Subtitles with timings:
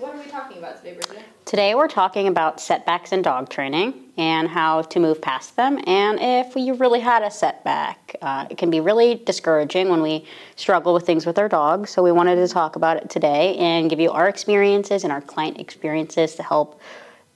[0.00, 1.24] what are we talking about today, Bridget?
[1.44, 5.78] Today we're talking about setbacks in dog training and how to move past them.
[5.86, 10.26] And if you really had a setback, uh, it can be really discouraging when we
[10.56, 11.90] struggle with things with our dogs.
[11.90, 15.20] So we wanted to talk about it today and give you our experiences and our
[15.20, 16.80] client experiences to help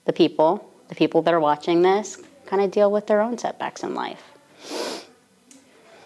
[0.04, 3.82] the people, the people that are watching this, kind of deal with their own setbacks
[3.82, 4.22] in life.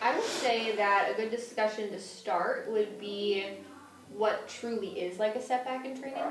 [0.00, 3.46] I would say that a good discussion to start would be
[4.16, 6.22] what truly is like a setback in training.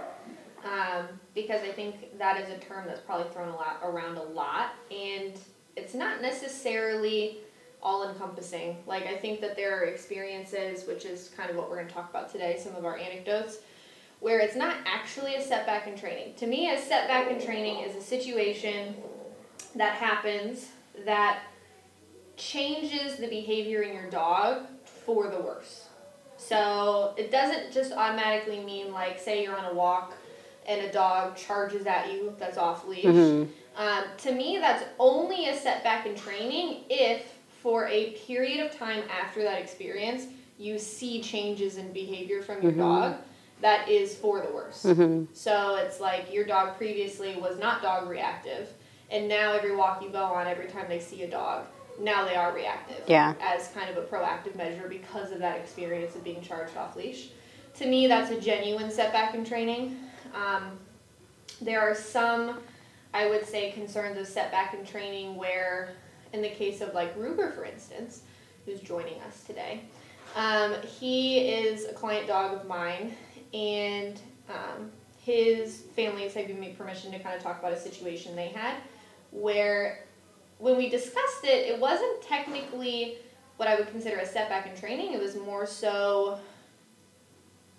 [0.63, 4.23] Um, because I think that is a term that's probably thrown a lot around a
[4.23, 5.33] lot, and
[5.75, 7.37] it's not necessarily
[7.81, 8.77] all encompassing.
[8.85, 11.93] Like I think that there are experiences, which is kind of what we're going to
[11.93, 13.59] talk about today, some of our anecdotes,
[14.19, 16.35] where it's not actually a setback in training.
[16.35, 18.95] To me, a setback in training is a situation
[19.75, 20.69] that happens
[21.05, 21.39] that
[22.37, 25.87] changes the behavior in your dog for the worse.
[26.41, 30.13] So it doesn't just automatically mean like say you're on a walk
[30.67, 33.05] and a dog charges at you that's off leash.
[33.05, 33.51] Mm-hmm.
[33.77, 39.03] Um, to me, that's only a setback in training if for a period of time
[39.09, 40.25] after that experience
[40.57, 42.81] you see changes in behavior from your mm-hmm.
[42.81, 43.15] dog
[43.61, 44.83] that is for the worse.
[44.83, 45.25] Mm-hmm.
[45.33, 48.67] So it's like your dog previously was not dog reactive,
[49.09, 51.65] and now every walk you go on, every time they see a dog,
[51.99, 53.03] now they are reactive.
[53.07, 53.33] Yeah.
[53.41, 57.29] As kind of a proactive measure because of that experience of being charged off leash.
[57.75, 59.97] To me, that's a genuine setback in training.
[60.33, 60.77] Um,
[61.61, 62.59] there are some,
[63.13, 65.93] I would say, concerns of setback in training where,
[66.33, 68.21] in the case of like Ruger, for instance,
[68.65, 69.81] who's joining us today,
[70.35, 73.15] um, he is a client dog of mine,
[73.53, 74.19] and
[74.49, 78.47] um, his family have given me permission to kind of talk about a situation they
[78.47, 78.75] had
[79.31, 80.05] where
[80.61, 83.17] when we discussed it, it wasn't technically
[83.57, 85.13] what I would consider a setback in training.
[85.13, 86.39] It was more so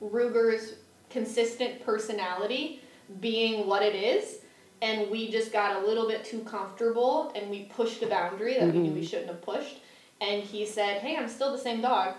[0.00, 0.74] Ruger's
[1.08, 2.80] consistent personality
[3.20, 4.40] being what it is.
[4.80, 8.62] And we just got a little bit too comfortable and we pushed a boundary that
[8.62, 8.72] mm-hmm.
[8.72, 9.06] we knew we mm-hmm.
[9.06, 9.76] shouldn't have pushed.
[10.20, 12.14] And he said, Hey, I'm still the same dog.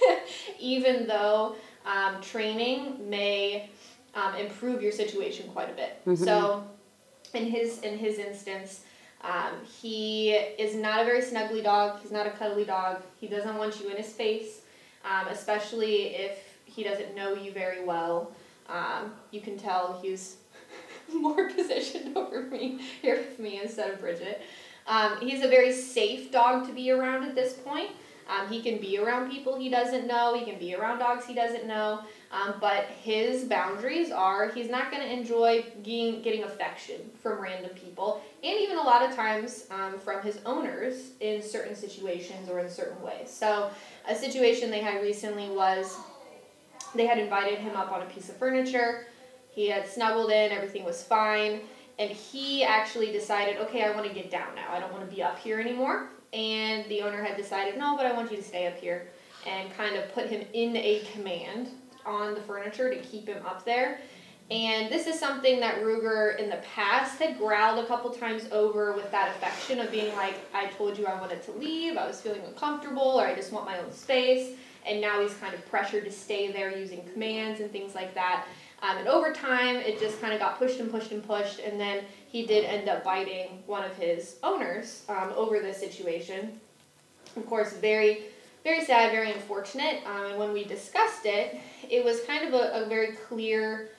[0.58, 3.68] Even though um, training may
[4.14, 6.00] um, improve your situation quite a bit.
[6.06, 6.24] Mm-hmm.
[6.24, 6.66] So,
[7.34, 8.84] in his in his instance,
[9.22, 12.00] um, he is not a very snuggly dog.
[12.00, 13.02] He's not a cuddly dog.
[13.20, 14.60] He doesn't want you in his face,
[15.04, 18.32] um, especially if he doesn't know you very well.
[18.68, 20.36] Um, you can tell he's
[21.12, 24.42] more positioned over me here with me instead of Bridget.
[24.86, 27.90] Um, he's a very safe dog to be around at this point.
[28.28, 30.38] Um, he can be around people he doesn't know.
[30.38, 32.02] He can be around dogs he doesn't know.
[32.30, 37.70] Um, but his boundaries are he's not going to enjoy getting, getting affection from random
[37.70, 42.60] people, and even a lot of times um, from his owners in certain situations or
[42.60, 43.30] in certain ways.
[43.30, 43.70] So,
[44.06, 45.96] a situation they had recently was
[46.94, 49.06] they had invited him up on a piece of furniture.
[49.50, 51.60] He had snuggled in, everything was fine,
[51.98, 54.70] and he actually decided, okay, I want to get down now.
[54.70, 56.10] I don't want to be up here anymore.
[56.32, 59.08] And the owner had decided, no, but I want you to stay up here,
[59.46, 61.68] and kind of put him in a command
[62.04, 64.00] on the furniture to keep him up there.
[64.50, 68.92] And this is something that Ruger in the past had growled a couple times over
[68.92, 72.20] with that affection of being like, I told you I wanted to leave, I was
[72.20, 74.56] feeling uncomfortable, or I just want my own space.
[74.86, 78.46] And now he's kind of pressured to stay there using commands and things like that.
[78.80, 81.58] Um, and over time, it just kind of got pushed and pushed and pushed.
[81.58, 86.60] And then he did end up biting one of his owners um, over this situation.
[87.36, 88.22] Of course, very
[88.64, 90.02] very sad, very unfortunate.
[90.04, 91.58] Um, and when we discussed it,
[91.88, 93.90] it was kind of a, a very clear,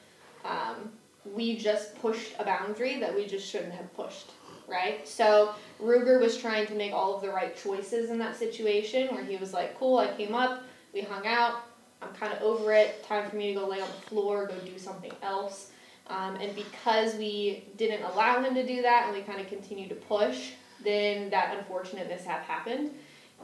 [0.45, 0.91] um,
[1.25, 4.31] we just pushed a boundary that we just shouldn't have pushed,
[4.67, 5.07] right?
[5.07, 9.23] So Ruger was trying to make all of the right choices in that situation where
[9.23, 10.63] he was like, cool, I came up,
[10.93, 11.63] we hung out,
[12.01, 14.55] I'm kind of over it, time for me to go lay on the floor, go
[14.59, 15.68] do something else.
[16.09, 19.89] Um, and because we didn't allow him to do that and we kind of continued
[19.89, 20.51] to push,
[20.83, 22.91] then that unfortunate mishap happened.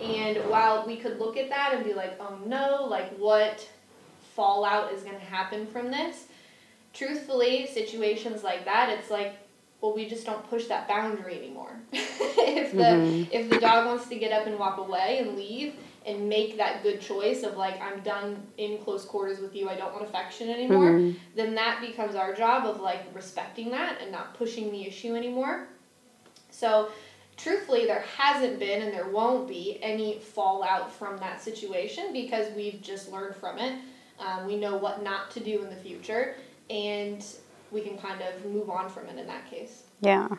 [0.02, 3.68] And while we could look at that and be like, oh no, like what
[4.36, 6.26] fallout is going to happen from this,
[6.94, 9.35] truthfully, situations like that, it's like,
[9.79, 11.79] well, we just don't push that boundary anymore.
[11.91, 13.32] if the mm-hmm.
[13.32, 16.84] if the dog wants to get up and walk away and leave and make that
[16.84, 20.49] good choice of like I'm done in close quarters with you, I don't want affection
[20.49, 21.17] anymore, mm-hmm.
[21.35, 25.67] then that becomes our job of like respecting that and not pushing the issue anymore.
[26.52, 26.90] So
[27.37, 32.81] truthfully, there hasn't been and there won't be any fallout from that situation because we've
[32.81, 33.79] just learned from it.
[34.19, 36.35] Um, we know what not to do in the future,
[36.69, 37.25] and
[37.72, 39.84] we can kind of move on from it in that case.
[39.99, 40.29] Yeah,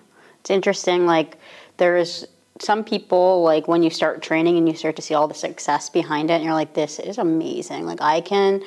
[0.41, 1.05] it's interesting.
[1.05, 1.37] Like,
[1.77, 2.27] there is
[2.61, 5.91] some people, like, when you start training and you start to see all the success
[5.91, 7.87] behind it, and you're like, this is amazing.
[7.87, 8.63] Like, I can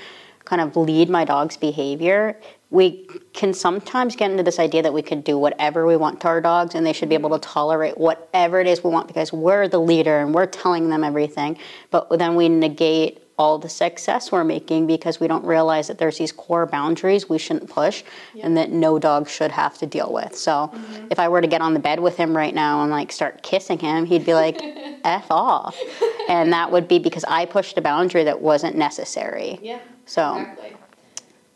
[0.45, 2.39] kind of lead my dog's behavior
[2.71, 6.27] we can sometimes get into this idea that we can do whatever we want to
[6.27, 9.33] our dogs and they should be able to tolerate whatever it is we want because
[9.33, 11.57] we're the leader and we're telling them everything.
[11.89, 16.17] But then we negate all the success we're making because we don't realize that there's
[16.17, 18.03] these core boundaries we shouldn't push
[18.35, 18.45] yep.
[18.45, 20.35] and that no dog should have to deal with.
[20.35, 21.07] So mm-hmm.
[21.09, 23.41] if I were to get on the bed with him right now and like start
[23.41, 24.59] kissing him, he'd be like,
[25.05, 25.79] F off.
[26.27, 29.57] And that would be because I pushed a boundary that wasn't necessary.
[29.61, 29.79] Yeah.
[30.05, 30.75] So exactly.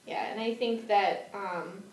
[0.08, 1.84] Yeah, and I think that um,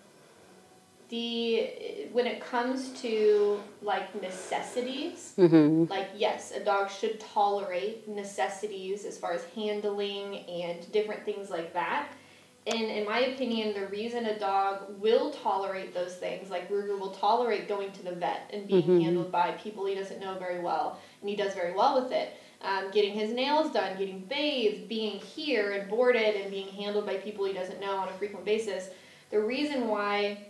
[1.11, 5.91] the when it comes to like necessities, mm-hmm.
[5.91, 11.73] like yes, a dog should tolerate necessities as far as handling and different things like
[11.75, 12.13] that.
[12.67, 17.11] And in my opinion, the reason a dog will tolerate those things, like Ruger will
[17.11, 19.01] tolerate going to the vet and being mm-hmm.
[19.01, 22.35] handled by people he doesn't know very well, and he does very well with it.
[22.63, 27.17] Um, getting his nails done, getting bathed, being here and boarded, and being handled by
[27.17, 28.91] people he doesn't know on a frequent basis.
[29.31, 30.50] The reason why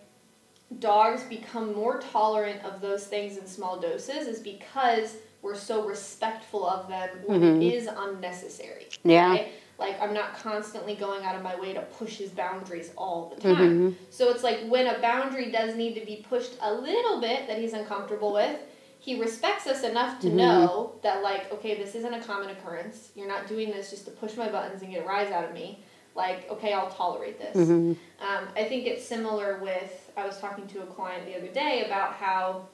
[0.78, 6.66] dogs become more tolerant of those things in small doses is because we're so respectful
[6.66, 7.62] of them when mm-hmm.
[7.62, 8.86] it is unnecessary.
[9.04, 9.30] Yeah.
[9.30, 9.48] Right?
[9.78, 13.40] Like I'm not constantly going out of my way to push his boundaries all the
[13.40, 13.56] time.
[13.56, 14.04] Mm-hmm.
[14.10, 17.58] So it's like when a boundary does need to be pushed a little bit that
[17.58, 18.60] he's uncomfortable with,
[18.98, 20.36] he respects us enough to mm-hmm.
[20.36, 23.10] know that like okay, this isn't a common occurrence.
[23.16, 25.54] You're not doing this just to push my buttons and get a rise out of
[25.54, 25.82] me
[26.16, 27.92] like okay i'll tolerate this mm-hmm.
[28.24, 31.84] um, i think it's similar with i was talking to a client the other day
[31.86, 32.66] about how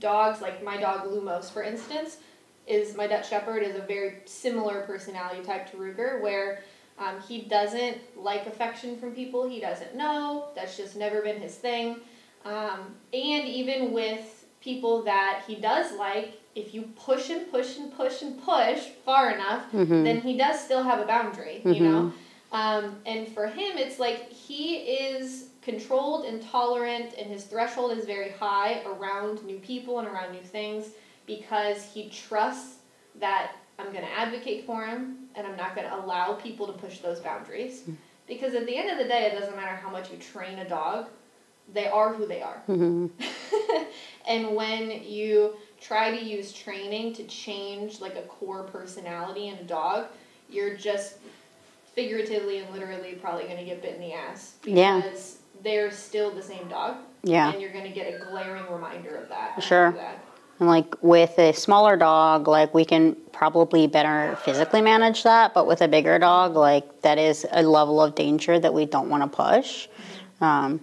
[0.00, 2.18] dogs like my dog lumos for instance
[2.66, 6.62] is my dutch shepherd is a very similar personality type to ruger where
[6.98, 11.54] um, he doesn't like affection from people he doesn't know that's just never been his
[11.56, 11.96] thing
[12.44, 17.92] um, and even with people that he does like if you push and push and
[17.96, 20.04] push and push far enough, mm-hmm.
[20.04, 21.72] then he does still have a boundary, mm-hmm.
[21.72, 22.12] you know?
[22.52, 28.04] Um, and for him, it's like he is controlled and tolerant, and his threshold is
[28.04, 30.90] very high around new people and around new things
[31.26, 32.76] because he trusts
[33.18, 36.72] that I'm going to advocate for him and I'm not going to allow people to
[36.74, 37.80] push those boundaries.
[37.80, 37.94] Mm-hmm.
[38.26, 40.68] Because at the end of the day, it doesn't matter how much you train a
[40.68, 41.08] dog,
[41.72, 42.62] they are who they are.
[42.68, 43.06] Mm-hmm.
[44.28, 49.64] and when you try to use training to change like a core personality in a
[49.64, 50.06] dog,
[50.48, 51.18] you're just
[51.94, 55.43] figuratively and literally probably going to get bit in the ass because yeah.
[55.64, 56.96] They're still the same dog.
[57.22, 57.50] Yeah.
[57.50, 59.62] And you're going to get a glaring reminder of that.
[59.62, 59.92] Sure.
[59.92, 60.24] That.
[60.60, 65.66] And like with a smaller dog, like we can probably better physically manage that, but
[65.66, 69.22] with a bigger dog, like that is a level of danger that we don't want
[69.24, 69.88] to push.
[69.88, 70.44] Mm-hmm.
[70.44, 70.80] Um,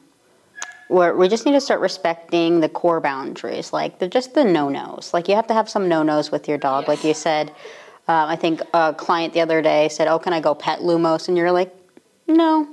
[0.89, 4.67] where we just need to start respecting the core boundaries, like the, just the no
[4.67, 5.13] nos.
[5.13, 6.87] Like you have to have some no nos with your dog, yes.
[6.89, 7.49] like you said.
[8.09, 11.29] Um, I think a client the other day said, "Oh, can I go pet Lumos?"
[11.29, 11.73] And you're like,
[12.27, 12.67] "No."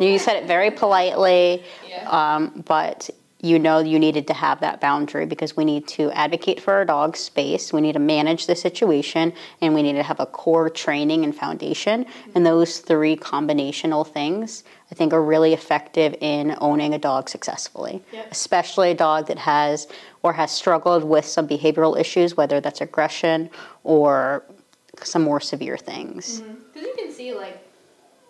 [0.00, 2.08] You said it very politely, yeah.
[2.08, 3.10] um, but
[3.44, 6.84] you know you needed to have that boundary because we need to advocate for our
[6.84, 7.72] dog's space.
[7.72, 11.34] We need to manage the situation, and we need to have a core training and
[11.34, 12.04] foundation.
[12.04, 12.30] Mm-hmm.
[12.36, 14.62] And those three combinational things,
[14.92, 18.28] I think, are really effective in owning a dog successfully, yep.
[18.30, 19.88] especially a dog that has
[20.22, 23.50] or has struggled with some behavioral issues, whether that's aggression
[23.82, 24.44] or
[25.02, 26.40] some more severe things.
[26.40, 26.78] Because mm-hmm.
[26.80, 27.58] you can see, like,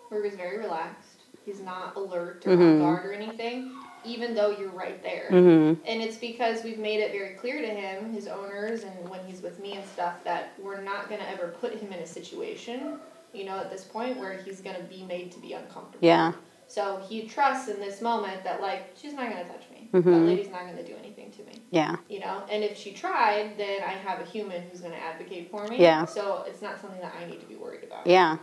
[0.09, 1.12] Ruger's very relaxed.
[1.45, 2.61] He's not alert or mm-hmm.
[2.61, 3.71] on guard or anything,
[4.05, 5.27] even though you're right there.
[5.29, 5.81] Mm-hmm.
[5.85, 9.41] And it's because we've made it very clear to him, his owners, and when he's
[9.41, 12.97] with me and stuff, that we're not going to ever put him in a situation,
[13.33, 16.05] you know, at this point where he's going to be made to be uncomfortable.
[16.07, 16.33] Yeah.
[16.67, 19.89] So he trusts in this moment that, like, she's not going to touch me.
[19.93, 20.11] Mm-hmm.
[20.11, 21.61] That lady's not going to do anything to me.
[21.69, 21.97] Yeah.
[22.09, 25.51] You know, and if she tried, then I have a human who's going to advocate
[25.51, 25.77] for me.
[25.79, 26.05] Yeah.
[26.05, 28.07] So it's not something that I need to be worried about.
[28.07, 28.37] Yeah.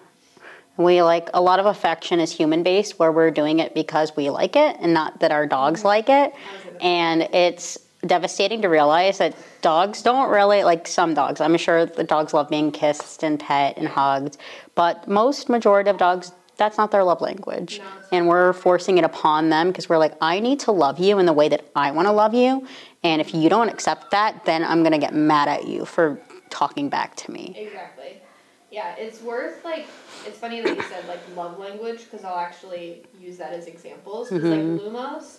[0.83, 4.31] We like a lot of affection is human based, where we're doing it because we
[4.31, 5.89] like it and not that our dogs mm-hmm.
[5.89, 6.35] like it.
[6.81, 11.41] And it's devastating to realize that dogs don't really like some dogs.
[11.41, 14.39] I'm sure the dogs love being kissed and pet and hugged,
[14.75, 17.81] but most majority of dogs that's not their love language.
[18.13, 21.25] And we're forcing it upon them because we're like, I need to love you in
[21.25, 22.67] the way that I want to love you.
[23.03, 26.21] And if you don't accept that, then I'm going to get mad at you for
[26.51, 27.55] talking back to me.
[27.57, 28.21] Exactly.
[28.71, 29.87] Yeah, it's worth like,
[30.27, 34.31] it's funny that you said like love language because I'll actually use that as examples.
[34.31, 34.77] Because mm-hmm.
[34.77, 35.39] like Lumos,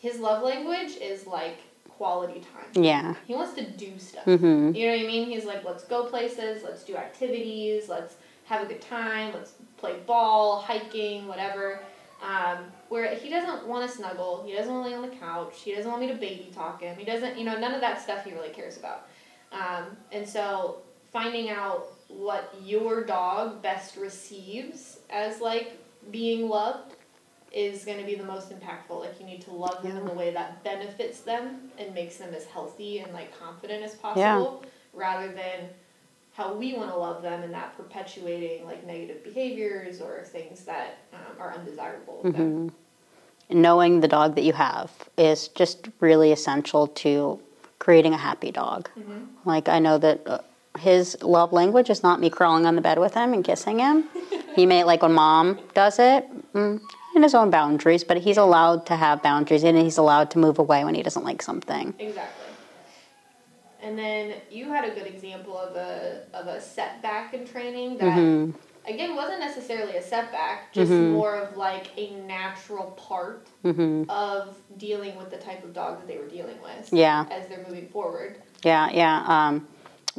[0.00, 1.58] his love language is like
[1.88, 2.82] quality time.
[2.82, 3.14] Yeah.
[3.26, 4.24] He wants to do stuff.
[4.24, 4.74] Mm-hmm.
[4.74, 5.28] You know what I mean?
[5.28, 8.14] He's like, let's go places, let's do activities, let's
[8.46, 11.80] have a good time, let's play ball, hiking, whatever.
[12.22, 15.60] Um, where he doesn't want to snuggle, he doesn't want to lay on the couch,
[15.62, 18.00] he doesn't want me to baby talk him, he doesn't, you know, none of that
[18.00, 19.08] stuff he really cares about.
[19.52, 20.78] Um, and so
[21.12, 25.78] finding out what your dog best receives as like
[26.10, 26.94] being loved
[27.52, 29.00] is going to be the most impactful.
[29.00, 32.32] Like you need to love them in the way that benefits them and makes them
[32.34, 34.68] as healthy and like confident as possible, yeah.
[34.92, 35.68] rather than
[36.32, 40.98] how we want to love them and that perpetuating like negative behaviors or things that
[41.12, 42.20] um, are undesirable.
[42.22, 42.72] Them.
[43.50, 47.40] knowing the dog that you have is just really essential to
[47.80, 48.88] creating a happy dog.
[49.44, 50.38] Like I know that uh,
[50.80, 54.04] his love language is not me crawling on the bed with him and kissing him.
[54.56, 56.80] he may like when mom does it mm,
[57.14, 60.58] in his own boundaries, but he's allowed to have boundaries and he's allowed to move
[60.58, 61.94] away when he doesn't like something.
[61.98, 62.46] Exactly.
[63.82, 68.12] And then you had a good example of a of a setback in training that
[68.18, 68.50] Mm-hmm.
[68.86, 74.10] again wasn't necessarily a setback, just more of like a natural part Mm-hmm.
[74.10, 76.92] of dealing with the type of dog that they were dealing with.
[76.92, 77.24] Yeah.
[77.30, 78.38] As they're moving forward.
[78.64, 79.24] Yeah, yeah.
[79.26, 79.66] Um,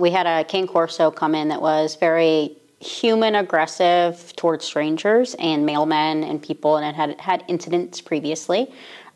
[0.02, 5.68] we had a Cane Corso come in that was very human aggressive towards strangers and
[5.68, 8.74] mailmen and people, and it had had incidents previously.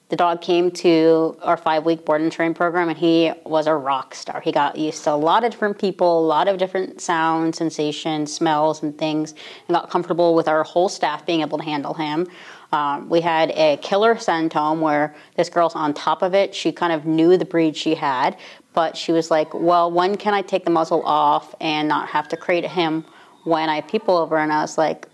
[0.10, 3.74] The dog came to our five week board and train program, and he was a
[3.74, 4.40] rock star.
[4.40, 8.32] He got used to a lot of different people, a lot of different sounds, sensations,
[8.32, 9.32] smells, and things,
[9.68, 12.28] and got comfortable with our whole staff being able to handle him.
[12.72, 16.54] Um, we had a killer centome where this girl's on top of it.
[16.54, 18.38] She kind of knew the breed she had,
[18.76, 22.28] but she was like, Well, when can I take the muzzle off and not have
[22.30, 23.06] to crate him
[23.44, 24.38] when I people over?
[24.38, 25.08] And I was like,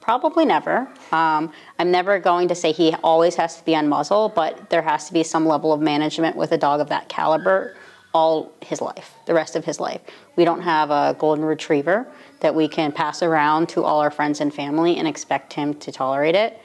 [0.00, 0.88] Probably never.
[1.12, 4.82] Um, I'm never going to say he always has to be on muzzle, but there
[4.82, 7.76] has to be some level of management with a dog of that caliber
[8.14, 10.00] all his life, the rest of his life.
[10.36, 12.06] We don't have a golden retriever
[12.40, 15.92] that we can pass around to all our friends and family and expect him to
[15.92, 16.60] tolerate it.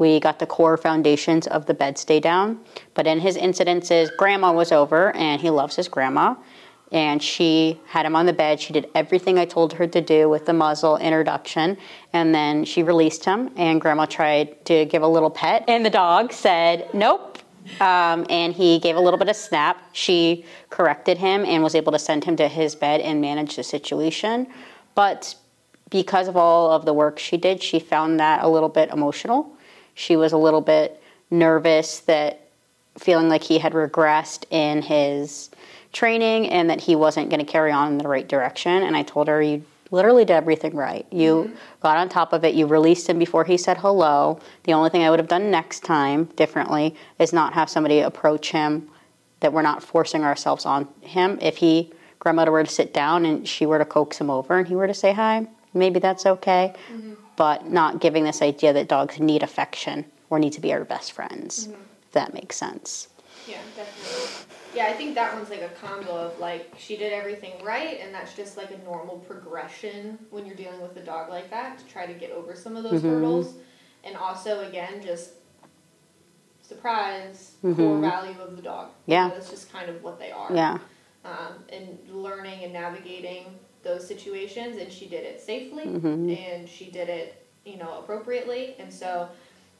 [0.00, 2.58] We got the core foundations of the bed stay down,
[2.94, 6.36] but in his incidences, grandma was over and he loves his grandma.
[6.90, 8.60] And she had him on the bed.
[8.60, 11.76] She did everything I told her to do with the muzzle introduction.
[12.14, 15.64] And then she released him, and grandma tried to give a little pet.
[15.68, 17.38] And the dog said, Nope.
[17.78, 19.76] Um, and he gave a little bit of snap.
[19.92, 23.62] She corrected him and was able to send him to his bed and manage the
[23.62, 24.46] situation.
[24.94, 25.34] But
[25.90, 29.58] because of all of the work she did, she found that a little bit emotional.
[29.94, 32.48] She was a little bit nervous that
[32.98, 35.50] feeling like he had regressed in his
[35.92, 38.82] training and that he wasn't going to carry on in the right direction.
[38.82, 41.06] And I told her, You literally did everything right.
[41.10, 41.54] You mm-hmm.
[41.80, 44.40] got on top of it, you released him before he said hello.
[44.64, 48.50] The only thing I would have done next time differently is not have somebody approach
[48.50, 48.88] him
[49.40, 51.38] that we're not forcing ourselves on him.
[51.40, 54.68] If he, grandmother, were to sit down and she were to coax him over and
[54.68, 56.74] he were to say hi, maybe that's okay.
[56.92, 57.09] Mm-hmm.
[57.40, 61.12] But not giving this idea that dogs need affection or need to be our best
[61.12, 61.80] friends, mm-hmm.
[62.02, 63.08] if that makes sense.
[63.48, 64.46] Yeah, definitely.
[64.74, 68.12] Yeah, I think that one's like a combo of like she did everything right, and
[68.12, 71.84] that's just like a normal progression when you're dealing with a dog like that to
[71.86, 73.08] try to get over some of those mm-hmm.
[73.08, 73.54] hurdles,
[74.04, 75.30] and also again just
[76.60, 77.74] surprise mm-hmm.
[77.74, 78.90] core value of the dog.
[79.06, 79.28] You Yeah.
[79.28, 80.54] know, that's just kind of what they are.
[80.54, 80.76] Yeah.
[81.24, 86.30] Um, and learning and navigating those situations, and she did it safely, Mm-hmm.
[86.30, 89.28] and she did it, you know, appropriately, and so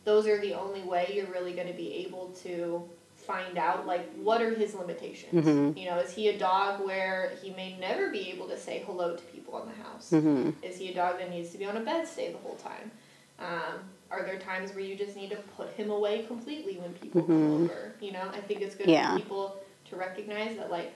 [0.04, 2.82] those are the only way you're really going to be able to
[3.16, 5.76] find out like what are his limitations Mm-hmm.
[5.78, 9.14] you know is he a dog where he may never be able to say hello
[9.14, 10.50] to people in the house Mm-hmm.
[10.64, 12.90] is he a dog that needs to be on a bed stay the whole time
[13.38, 13.80] um,
[14.10, 17.62] are there times where you just need to put him away completely when people come
[17.64, 18.92] over you know i think it's good Mm-hmm.
[18.94, 19.12] Yeah.
[19.12, 19.56] for people
[19.90, 20.94] to recognize that like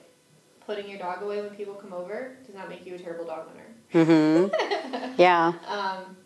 [0.65, 3.47] putting your dog away when people come over does not make you a terrible dog
[3.53, 5.13] owner Mm-hmm.
[5.21, 5.53] yeah.
[5.67, 6.17] um,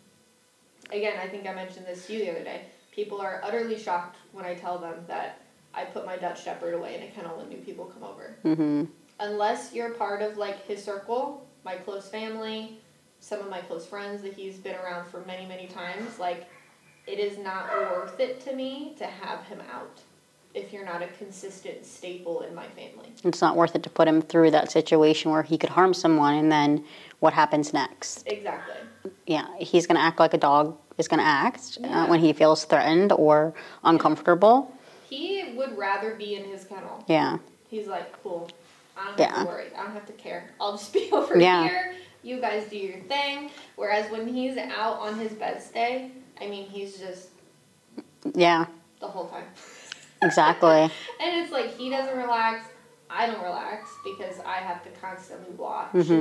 [0.91, 2.61] again, I think I mentioned this to you the other day.
[2.91, 5.41] People are utterly shocked when I tell them that
[5.75, 8.35] I put my Dutch Shepherd away in a kennel when new people come over.
[8.43, 8.85] Mm-hmm.
[9.19, 12.79] Unless you're part of like his circle, my close family,
[13.19, 16.47] some of my close friends that he's been around for many, many times, like
[17.05, 20.01] it is not worth it to me to have him out
[20.53, 23.13] if you're not a consistent staple in my family.
[23.23, 26.35] It's not worth it to put him through that situation where he could harm someone
[26.35, 26.83] and then
[27.19, 28.25] what happens next?
[28.31, 28.75] Exactly.
[29.27, 32.03] Yeah, he's going to act like a dog is going to act Yeah.
[32.03, 33.53] uh, when he feels threatened or
[33.83, 34.73] uncomfortable.
[35.09, 37.37] He would rather be in his kennel Yeah.
[37.69, 38.49] He's like, cool.
[38.97, 39.67] I don't have to worry.
[39.77, 40.49] I don't have to care.
[40.59, 41.67] I'll just be over Yeah.
[41.67, 41.93] here.
[42.23, 43.49] You guys do your thing.
[43.75, 47.29] Whereas when he's out on his bed stay, I mean, he's just
[48.35, 48.65] Yeah,
[48.99, 49.45] the whole time.
[50.21, 50.69] exactly.
[51.21, 52.65] And it's like he doesn't relax.
[53.09, 56.11] I don't relax because I have to constantly watch mm-hmm.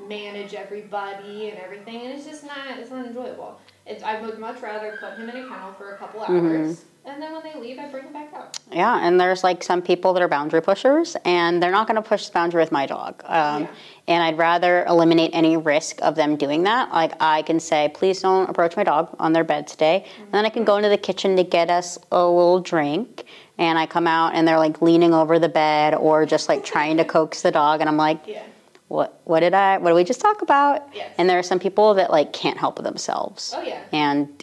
[0.00, 2.78] and manage everybody and everything, and it's just not.
[2.78, 3.60] It's not enjoyable.
[3.86, 6.46] It's, I would much rather put him in a kennel for a couple mm-hmm.
[6.46, 8.58] hours, and then when they leave, I bring him back out.
[8.72, 12.08] Yeah, and there's like some people that are boundary pushers, and they're not going to
[12.08, 13.22] push the boundary with my dog.
[13.26, 13.68] Um, Yeah.
[14.08, 16.90] And I'd rather eliminate any risk of them doing that.
[16.90, 20.06] Like I can say, please don't approach my dog on their bed today.
[20.18, 23.24] And then I can go into the kitchen to get us a little drink.
[23.58, 26.96] And I come out and they're like leaning over the bed or just like trying
[26.96, 27.80] to coax the dog.
[27.80, 28.42] And I'm like, Yeah.
[28.88, 30.88] what, what did I, what did we just talk about?
[30.94, 31.12] Yes.
[31.18, 33.52] And there are some people that like can't help themselves.
[33.54, 33.82] Oh yeah.
[33.92, 34.42] And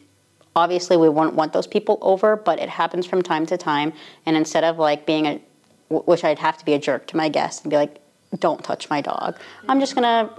[0.55, 3.93] obviously, we wouldn't want those people over, but it happens from time to time.
[4.25, 5.41] And instead of like being a,
[5.89, 8.01] which I'd have to be a jerk to my guests and be like,
[8.39, 9.37] don't touch my dog,
[9.69, 10.29] I'm just gonna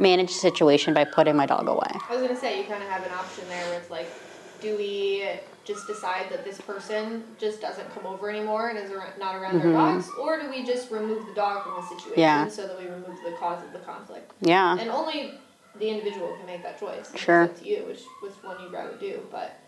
[0.00, 1.88] manage the situation by putting my dog away.
[2.08, 4.08] I was gonna say you kind of have an option there where it's like,
[4.60, 5.28] do we
[5.64, 9.72] just decide that this person just doesn't come over anymore and is not around their
[9.72, 12.20] dogs, or do we just remove the dog from the situation Mm-hmm.
[12.20, 12.48] Yeah.
[12.48, 14.32] so that we remove the cause of the conflict?
[14.40, 14.78] Yeah.
[14.78, 15.40] And only
[15.78, 17.12] the individual can make that choice.
[17.16, 17.44] Sure.
[17.44, 19.20] It's you which which one you'd rather do.
[19.30, 19.58] But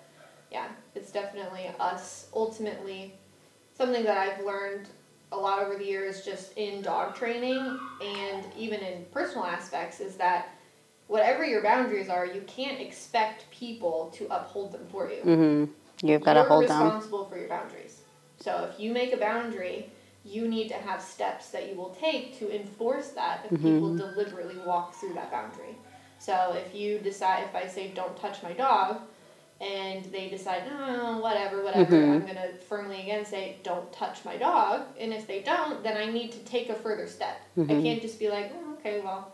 [0.50, 3.14] yeah, it's definitely us ultimately
[3.76, 4.88] something that I've learned
[5.30, 10.16] a lot over the years just in dog training and even in personal aspects is
[10.16, 10.48] that
[11.06, 15.20] whatever your boundaries are, you can't expect people to uphold them for you.
[15.22, 15.64] hmm
[16.02, 16.78] You've got to hold them.
[16.78, 18.00] You're responsible for your boundaries.
[18.38, 19.90] So if you make a boundary,
[20.24, 23.96] you need to have steps that you will take to enforce that if people Mm-hmm.
[23.96, 25.76] deliberately walk through that boundary.
[26.18, 29.00] So if you decide, if I say don't touch my dog,
[29.60, 32.12] and they decide, no, whatever, whatever, Mhm.
[32.14, 34.82] I'm gonna firmly again say don't touch my dog.
[35.00, 37.40] And if they don't, then I need to take a further step.
[37.56, 37.82] I Mhm.
[37.82, 39.32] can't just be like, oh, okay, well.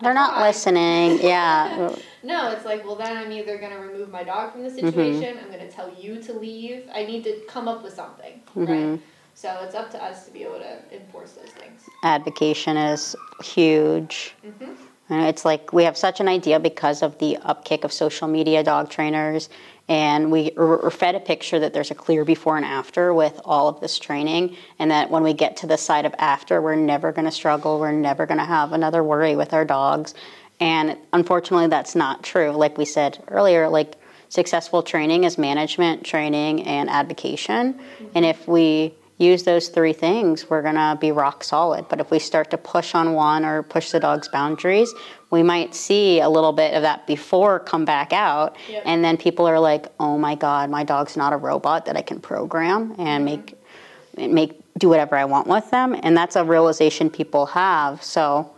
[0.00, 1.18] They're not fine." listening.
[1.22, 1.94] Yeah.
[2.24, 4.88] No, it's like, well, then I'm either going to remove my dog from the Mm-hmm.
[4.88, 6.88] situation, I'm going to tell you to leave.
[6.94, 9.00] I need to come up with something, right?
[9.34, 11.82] So it's up to us to be able to enforce those things.
[12.04, 14.34] Advocation is huge.
[14.42, 14.72] hmm
[15.20, 18.90] It's like we have such an idea because of the upkick of social media dog
[18.90, 19.48] trainers,
[19.88, 23.68] and we are fed a picture that there's a clear before and after with all
[23.68, 27.12] of this training, and that when we get to the side of after, we're never
[27.12, 30.14] going to struggle, we're never going to have another worry with our dogs.
[30.60, 32.52] And unfortunately, that's not true.
[32.52, 33.96] Like we said earlier, like
[34.28, 37.80] successful training is management, training, and advocation.
[38.14, 41.88] And if we use those three things, we're gonna be rock solid.
[41.88, 44.92] But if we start to push on one or push the dog's boundaries,
[45.30, 48.56] we might see a little bit of that before come back out.
[48.68, 48.82] Yep.
[48.84, 52.02] And then people are like, oh my God, my dog's not a robot that I
[52.02, 53.54] can program and make
[54.16, 55.96] make do whatever I want with them.
[56.02, 58.02] And that's a realization people have.
[58.02, 58.52] So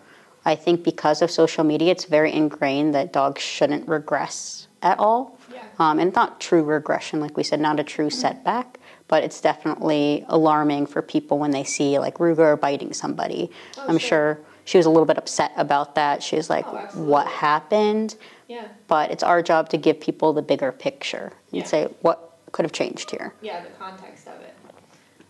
[0.45, 5.39] I think because of social media, it's very ingrained that dogs shouldn't regress at all.
[5.53, 5.63] Yeah.
[5.79, 10.25] Um, and not true regression, like we said, not a true setback, but it's definitely
[10.29, 13.51] alarming for people when they see like Ruger biting somebody.
[13.79, 14.37] Oh, I'm sure.
[14.37, 16.23] sure she was a little bit upset about that.
[16.23, 18.17] She was like, Oh, what happened?
[18.49, 18.69] Yeah.
[18.89, 21.67] But it's our job to give people the bigger picture and Yeah.
[21.67, 23.35] say, what could have changed here?
[23.43, 24.55] Yeah, the context of it.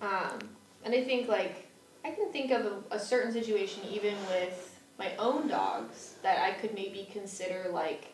[0.00, 0.48] Um,
[0.84, 1.66] and I think, like,
[2.04, 6.52] I can think of a, a certain situation even with my own dogs that I
[6.52, 8.08] could maybe consider like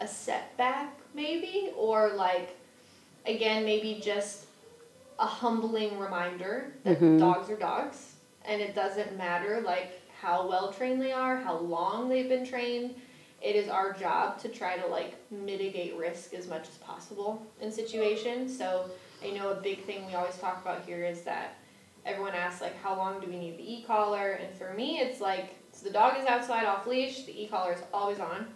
[0.00, 2.56] a setback, maybe, or like,
[3.24, 4.45] again, maybe just
[5.18, 7.18] a humbling reminder that Mhm.
[7.18, 12.08] dogs are dogs and it doesn't matter like how well trained they are, how long
[12.08, 12.94] they've been trained.
[13.42, 17.70] It is our job to try to like mitigate risk as much as possible in
[17.70, 18.56] situations.
[18.56, 18.90] So
[19.22, 21.54] I know a big thing we always talk about here is that
[22.04, 25.56] everyone asks like how long do we need the e-collar and for me it's like
[25.72, 28.46] so the dog is outside off leash, the e-collar is always on.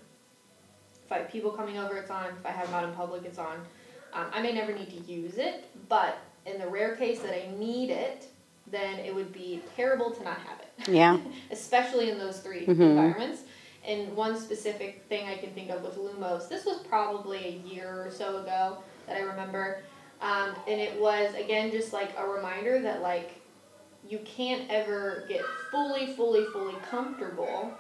[1.05, 2.29] If I have people coming over, it's on.
[2.39, 3.67] If I have them out in public, it's on.
[4.13, 7.51] Um, I may never need to use it, but in the rare case that I
[7.59, 8.27] need it,
[8.67, 10.89] then it would be terrible to not have it.
[10.89, 11.19] Yeah.
[11.51, 12.81] Especially in those 3 Mhm.
[12.81, 13.43] environments.
[13.87, 18.05] And one specific thing I can think of with Lumos, this was probably a year
[18.07, 19.83] or so ago that I remember.
[20.21, 23.31] Um, and it was, again, just like a reminder that, like,
[24.07, 27.73] you can't ever get fully, fully, fully comfortable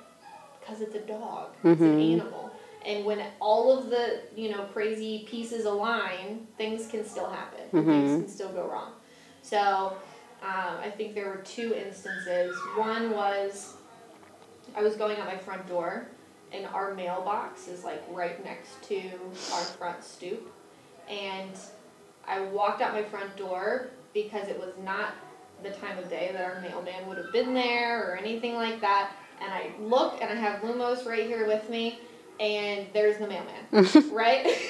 [0.60, 2.14] because it's a dog, it's an Mhm.
[2.14, 2.49] animal.
[2.84, 7.60] And when all of the, you know, crazy pieces align, things can still happen.
[7.72, 8.92] and Things can still go wrong.
[9.42, 9.96] So
[10.42, 12.56] um, I think there were two instances.
[12.76, 13.74] One was
[14.74, 16.08] I was going out my front door,
[16.52, 19.00] and our mailbox is like right next to
[19.52, 20.50] our front stoop.
[21.08, 21.52] And
[22.26, 25.14] I walked out my front door because it was not
[25.62, 29.12] the time of day that our mailman would have been there or anything like that.
[29.40, 31.98] And I look and I have Lumos right here with me,
[32.40, 33.64] and there's the mailman,
[34.12, 34.46] right?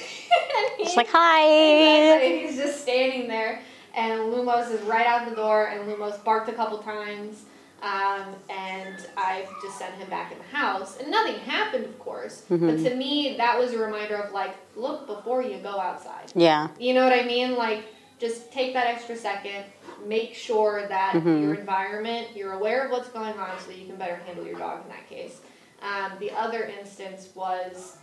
[0.79, 1.45] It's like, hi.
[1.47, 2.47] Exactly.
[2.47, 3.61] He's just standing there,
[3.95, 7.43] and Lumos is right out the door, and Lumos barked a couple times,
[7.83, 12.43] um, and I just sent him back in the house, and nothing happened, of course.
[12.49, 12.83] But Mhm.
[12.89, 16.31] to me, that was a reminder of like, look before you go outside.
[16.35, 16.69] Yeah.
[16.79, 17.55] You know what I mean?
[17.55, 17.85] Like,
[18.19, 19.65] just take that extra second,
[20.05, 21.43] make sure that Mm-hmm.
[21.43, 24.57] your environment, you're aware of what's going on so that you can better handle your
[24.57, 25.41] dog in that case.
[25.81, 27.97] Um, the other instance was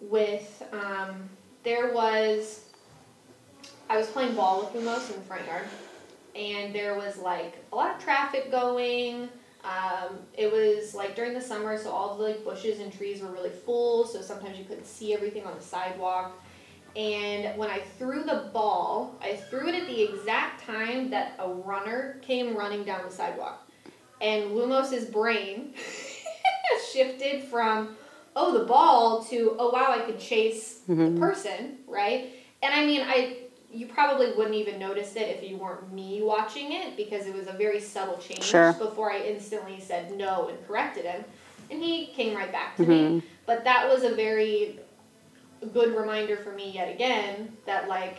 [0.00, 1.28] with, um,
[1.62, 2.66] there was,
[3.88, 5.66] I was playing ball with Lumos in the front yard,
[6.36, 9.28] and there was like a lot of traffic going.
[9.64, 13.30] Um, it was like during the summer, so all the like bushes and trees were
[13.30, 16.38] really full, so sometimes you couldn't see everything on the sidewalk.
[16.96, 21.48] And when I threw the ball, I threw it at the exact time that a
[21.48, 23.68] runner came running down the sidewalk.
[24.20, 25.74] And Lumos's brain
[26.84, 27.96] shifted from,
[28.36, 31.14] oh, the ball to, oh, wow, I could chase Mhm.
[31.14, 32.30] the person, right?
[32.62, 33.38] And I mean, I
[33.70, 37.48] you probably wouldn't even notice it if you weren't me watching it because it was
[37.48, 38.72] a very subtle change Sure.
[38.74, 41.24] before I instantly said no and corrected him.
[41.72, 43.20] And he came right back to me.
[43.46, 44.78] But that was a very
[45.72, 48.18] good reminder for me yet again that like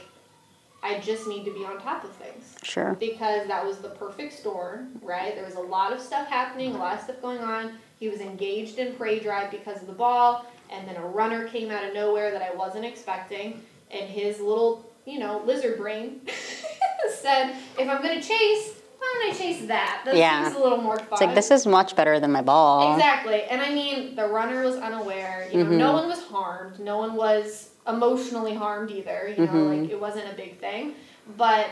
[0.84, 2.96] I just need to be on top of things Sure.
[3.00, 5.36] because that was the perfect storm, right?
[5.36, 7.80] There was a lot of stuff happening, a lot of stuff going on.
[8.00, 11.72] He was engaged in prey drive because of the ball, and then a runner came
[11.72, 16.22] out of nowhere that I wasn't expecting, and his little, you know, lizard brain
[17.22, 20.02] said, "If I'm gonna chase, why don't I chase that?
[20.06, 20.44] That Yeah.
[20.44, 22.94] seems a little more fun." It's like this is much better than my ball.
[22.96, 23.44] Exactly.
[23.44, 25.48] And I mean, the runner was unaware.
[25.52, 25.94] You know, no mm-hmm.
[25.94, 26.80] one was harmed.
[26.80, 29.34] No one was emotionally harmed either.
[29.38, 29.82] You know, mm-hmm.
[29.82, 30.96] like it wasn't a big thing.
[31.38, 31.68] But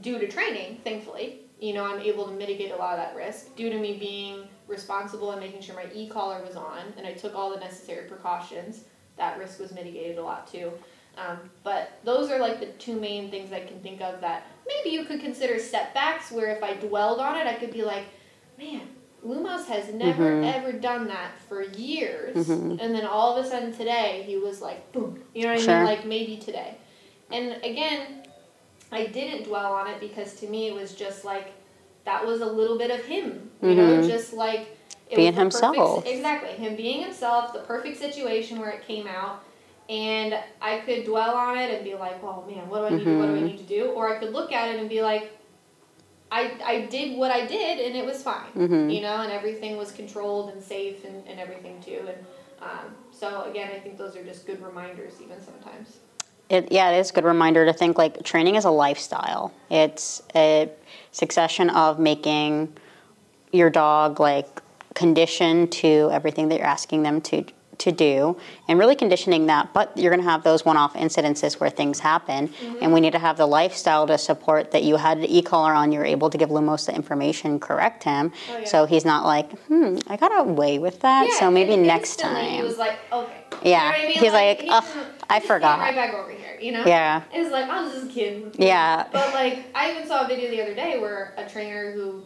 [0.00, 3.54] due to training, thankfully, you know, I'm able to mitigate a lot of that risk
[3.56, 7.34] due to me being responsible and making sure my e-collar was on and I took
[7.34, 8.84] all the necessary precautions.
[9.16, 10.72] That risk was mitigated a lot too.
[11.16, 14.90] Um, but those are like the two main things I can think of that maybe
[14.94, 18.04] you could consider setbacks where if I dwelled on it, I could be like,
[18.58, 18.88] man,
[19.24, 20.54] Lumos has never Mhm.
[20.54, 22.36] ever done that for years.
[22.48, 22.78] Mhm.
[22.80, 25.22] And then all of a sudden today, he was like, boom.
[25.34, 25.84] You know what I mean?
[25.84, 26.76] Like maybe today.
[27.30, 28.26] And again,
[28.92, 31.52] I didn't dwell on it because to me it was just like,
[32.04, 33.50] that was a little bit of him.
[33.62, 34.06] You know, Mhm.
[34.08, 34.76] just like,
[35.10, 36.06] it Being was the perfect- himself.
[36.06, 36.50] exactly.
[36.50, 39.42] Him being himself, the perfect situation where it came out.
[39.88, 43.04] And I could dwell on it and be like, oh man, what do I need
[43.04, 43.42] to, what do I Mhm.
[43.44, 43.90] need to do?
[43.90, 45.30] Or I could look at it and be like,
[46.32, 48.92] I, I did what I did and it was fine, Mhm.
[48.92, 52.00] you know, and everything was controlled and safe and, and everything too.
[52.08, 52.16] And
[52.62, 55.98] um, so again, I think those are just good reminders even sometimes.
[56.48, 59.52] It, yeah, it is a good reminder to think like training is a lifestyle.
[59.70, 60.70] It's a
[61.10, 62.76] succession of making
[63.52, 64.62] your dog like
[64.94, 67.44] conditioned to everything that you're asking them to
[67.78, 68.36] to do
[68.68, 72.52] and really conditioning that but you're going to have those one-off incidences where things happen
[72.80, 75.92] and we need to have the lifestyle to support that you had an e-collar on
[75.92, 78.64] you're able to give lumos the information correct him Oh, yeah.
[78.64, 82.62] so he's not like hmm i got away with that so maybe next time He
[82.62, 83.40] was like, okay.
[83.62, 84.12] Yeah, You know I mean?
[84.24, 86.82] he's like, "Ugh, didn't- I forgot." Right back over here, you know?
[86.84, 88.54] yeah It's like, I was just a kid.
[88.58, 89.06] Yeah.
[89.10, 92.22] But like, I even saw a video the other day where a trainer who,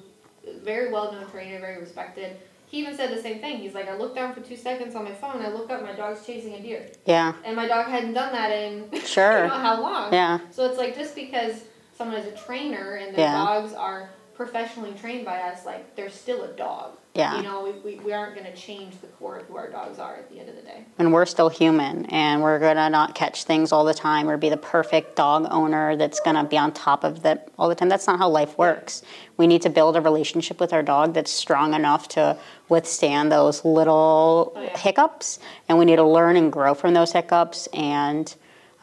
[0.63, 2.39] very well known trainer, very respected,
[2.70, 3.59] he even said the same thing.
[3.59, 5.92] He's like, I look down for two seconds on my phone, I look up, my
[5.94, 6.87] dog's chasing a deer.
[7.07, 9.24] yeah And my dog hadn't done that in Sure.
[9.33, 10.12] I don't know how long.
[10.12, 11.64] yeah So it's like just because
[11.96, 13.33] someone is a trainer and their Yeah.
[13.44, 16.96] dogs are professionally trained by us, like they're still a dog.
[17.14, 17.37] Yeah.
[17.38, 19.98] You know, we, we, we aren't going to change the core of who our dogs
[19.98, 20.85] are at the end of the day.
[20.98, 24.48] and we're still human and we're gonna not catch things all the time or be
[24.48, 28.07] the perfect dog owner that's gonna be on top of that all the time that's
[28.07, 29.03] not how life works
[29.37, 33.64] we need to build a relationship with our dog that's strong enough to withstand those
[33.64, 34.79] little Oh, yeah.
[34.79, 38.33] hiccups and we need to learn and grow from those hiccups and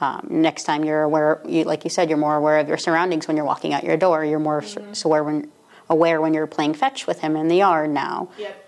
[0.02, 3.28] um, next time you're aware you, like you said you're more aware of your surroundings
[3.28, 4.92] when you're walking out your door you're more Mm-hmm.
[4.92, 5.50] s aware when
[5.90, 8.62] aware when you're playing fetch with him in the yard now Yep.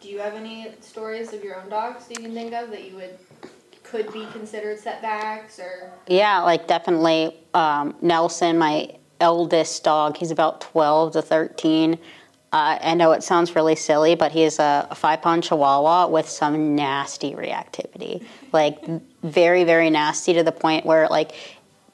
[0.00, 2.88] Do you have any stories of your own dogs that you can think of that
[2.88, 3.18] you would
[3.82, 5.92] could be considered setbacks or?
[6.08, 10.16] Yeah, like definitely um, Nelson, my eldest dog.
[10.16, 11.98] He's about 12 to 13.
[12.56, 16.26] Uh, I know it sounds really silly, but he's a, a five pound chihuahua with
[16.26, 18.24] some nasty reactivity.
[18.50, 18.82] Like,
[19.22, 21.32] very, very nasty to the point where, like,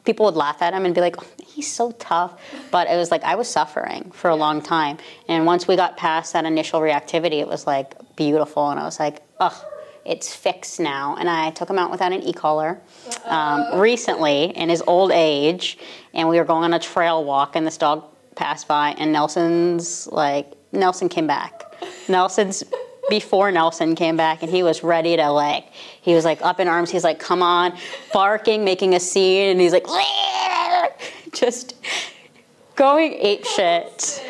[0.05, 2.41] people would laugh at him and be like, oh, he's so tough.
[2.71, 4.99] But it was like, I was suffering for a long time.
[5.27, 8.71] And once we got past that initial reactivity, it was like beautiful.
[8.71, 9.57] And I was like, ugh,
[10.05, 11.17] it's fixed now.
[11.19, 12.81] And I took him out without an e collar
[13.25, 15.77] um, recently in his old age.
[16.15, 20.07] And we were going on a trail walk, and this dog passed by, and Nelson's
[20.09, 21.75] like, Nelson came back.
[22.09, 22.65] Nelson's
[23.09, 25.67] before Nelson came back, and he was ready to like,
[26.01, 26.91] he was like up in arms.
[26.91, 27.77] He's like, come on,
[28.13, 29.87] barking, making a scene, and he's like,
[31.33, 31.75] just
[32.77, 34.23] going ape shit.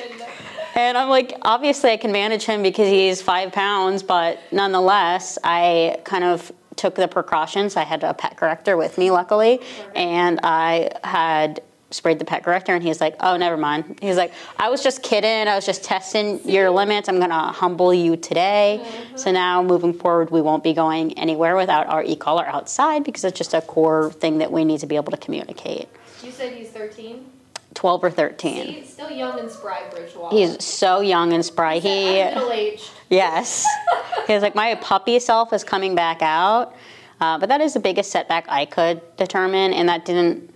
[0.74, 6.00] And I'm like, obviously, I can manage him because he's five pounds, but nonetheless, I
[6.04, 7.76] kind of took the precautions.
[7.76, 9.60] I had a pet corrector with me, luckily,
[9.94, 11.62] and I had
[11.92, 13.98] sprayed the pet corrector and he's like, oh, never mind.
[14.00, 15.48] He's like, I was just kidding.
[15.48, 17.09] I was just testing your limits.
[17.09, 18.81] I'm going to humble you today.
[18.83, 19.16] Mm-hmm.
[19.16, 23.38] So now moving forward, we won't be going anywhere without our e-collar outside because it's
[23.38, 25.88] just a core thing that we need to be able to communicate.
[26.22, 27.26] You said he's 13?
[27.74, 28.66] 12 or 13.
[28.66, 30.31] See, still young and spry chihuahua.
[30.31, 31.78] He's so young and spry.
[31.78, 32.90] He middle-aged.
[33.09, 33.66] Yes.
[34.26, 36.74] he's like, my puppy self is coming back out.
[37.20, 40.52] Uh, but that is the biggest setback I could determine, and that didn't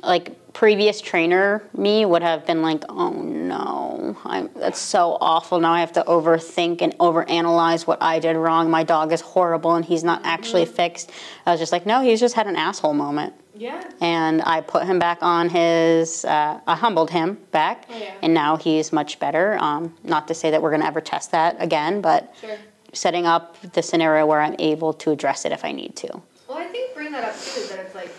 [0.00, 5.60] like previous trainer me would have been like, oh no, I'm, that's so awful.
[5.60, 8.70] Now I have to overthink and overanalyze what I did wrong.
[8.70, 10.74] My dog is horrible and he's not actually mm-hmm.
[10.74, 11.10] fixed.
[11.44, 13.34] I was just like, no, he's just had an asshole moment.
[13.56, 13.84] Yeah.
[14.00, 18.14] And I put him back on his, uh, I humbled him back, oh, yeah.
[18.22, 19.58] and now he's much better.
[19.60, 22.56] Um, not to say that we're going to ever test that again, but sure.
[22.92, 26.22] setting up the scenario where I'm able to address it if I need to.
[26.48, 28.10] Well, I think bring that up too is that it's like,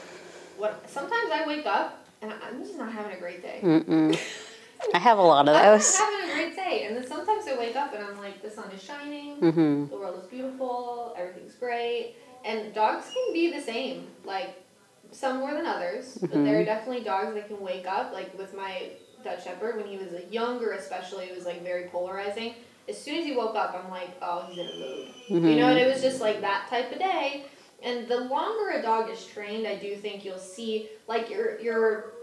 [0.57, 3.59] what sometimes I wake up and I'm just not having a great day.
[3.61, 4.19] Mm-mm.
[4.93, 5.97] I have a lot of those.
[5.99, 8.49] I'm having a great day, and then sometimes I wake up and I'm like, the
[8.49, 9.87] sun is shining, mm-hmm.
[9.87, 14.07] the world is beautiful, everything's great, and dogs can be the same.
[14.23, 14.61] Like
[15.11, 16.27] some more than others, mm-hmm.
[16.27, 18.13] but there are definitely dogs that can wake up.
[18.13, 18.89] Like with my
[19.23, 22.55] Dutch Shepherd, when he was younger, especially, it was like very polarizing.
[22.87, 25.07] As soon as he woke up, I'm like, oh, he's in a mood.
[25.29, 25.47] Mm-hmm.
[25.47, 27.45] You know, and it was just like that type of day.
[27.81, 32.14] And the longer a dog is trained, I do think you'll see like your your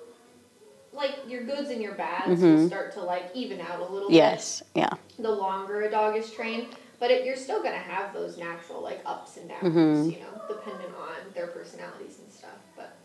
[0.92, 2.42] like your goods and your bads mm-hmm.
[2.42, 4.68] will start to like even out a little yes, bit.
[4.74, 5.22] Yes, yeah.
[5.22, 6.68] The longer a dog is trained,
[7.00, 10.10] but it, you're still gonna have those natural like ups and downs, mm-hmm.
[10.10, 12.50] you know, dependent on their personalities and stuff.
[12.76, 12.96] But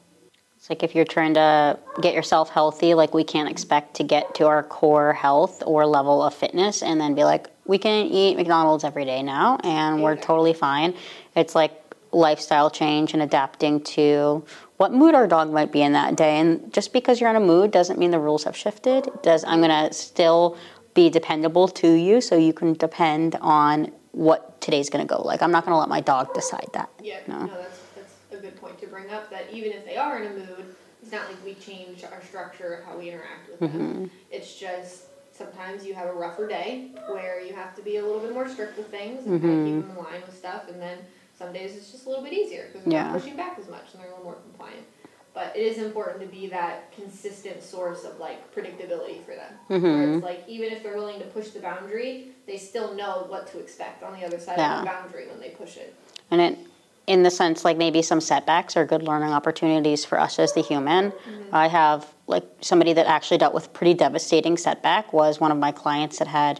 [0.57, 4.35] it's like if you're trying to get yourself healthy, like we can't expect to get
[4.35, 8.35] to our core health or level of fitness and then be like, we can eat
[8.35, 10.93] McDonald's every day now and we're totally fine.
[11.35, 11.71] It's like
[12.11, 14.43] lifestyle change and adapting to
[14.77, 16.39] what mood our dog might be in that day.
[16.39, 19.07] And just because you're in a mood doesn't mean the rules have shifted.
[19.07, 20.57] It does I'm gonna still
[20.93, 25.41] be dependable to you so you can depend on what today's gonna go like.
[25.41, 26.89] I'm not gonna let my dog decide that.
[27.01, 29.97] Yeah, no, no that's that's a good point to bring up that even if they
[29.97, 33.49] are in a mood, it's not like we change our structure of how we interact
[33.49, 33.69] with them.
[33.69, 34.05] Mm-hmm.
[34.31, 38.19] It's just sometimes you have a rougher day where you have to be a little
[38.19, 39.47] bit more strict with things and mm-hmm.
[39.47, 40.97] kind of keep them in line with stuff and then
[41.37, 43.11] some days it's just a little bit easier because they're yeah.
[43.11, 44.85] not pushing back as much and they're a little more compliant.
[45.33, 49.53] But it is important to be that consistent source of like predictability for them.
[49.69, 49.83] Mm-hmm.
[49.83, 53.45] Where it's like even if they're willing to push the boundary, they still know what
[53.51, 54.79] to expect on the other side yeah.
[54.79, 55.95] of the boundary when they push it.
[56.31, 56.57] And it
[57.05, 60.61] in the sense like maybe some setbacks are good learning opportunities for us as the
[60.61, 61.11] human.
[61.11, 61.55] Mm-hmm.
[61.55, 65.71] I have like somebody that actually dealt with pretty devastating setback was one of my
[65.71, 66.59] clients that had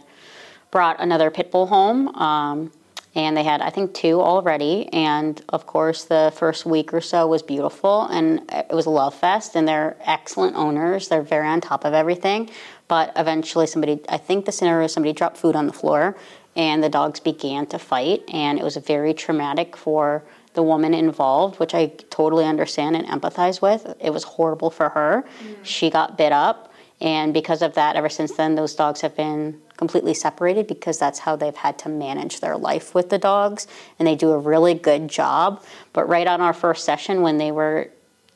[0.70, 2.08] brought another pit bull home.
[2.08, 2.72] Um,
[3.18, 4.88] and they had I think two already.
[4.92, 9.14] And of course, the first week or so was beautiful, and it was a love
[9.14, 9.56] fest.
[9.56, 12.48] And they're excellent owners; they're very on top of everything.
[12.86, 16.16] But eventually, somebody I think the scenario was somebody dropped food on the floor,
[16.54, 20.22] and the dogs began to fight, and it was very traumatic for
[20.54, 23.94] the woman involved, which I totally understand and empathize with.
[24.00, 25.24] It was horrible for her.
[25.42, 25.56] Mm.
[25.64, 29.60] She got bit up, and because of that, ever since then, those dogs have been
[29.78, 33.66] completely separated because that's how they've had to manage their life with the dogs.
[33.98, 35.64] And they do a really good job.
[35.94, 37.88] But right on our first session, when they were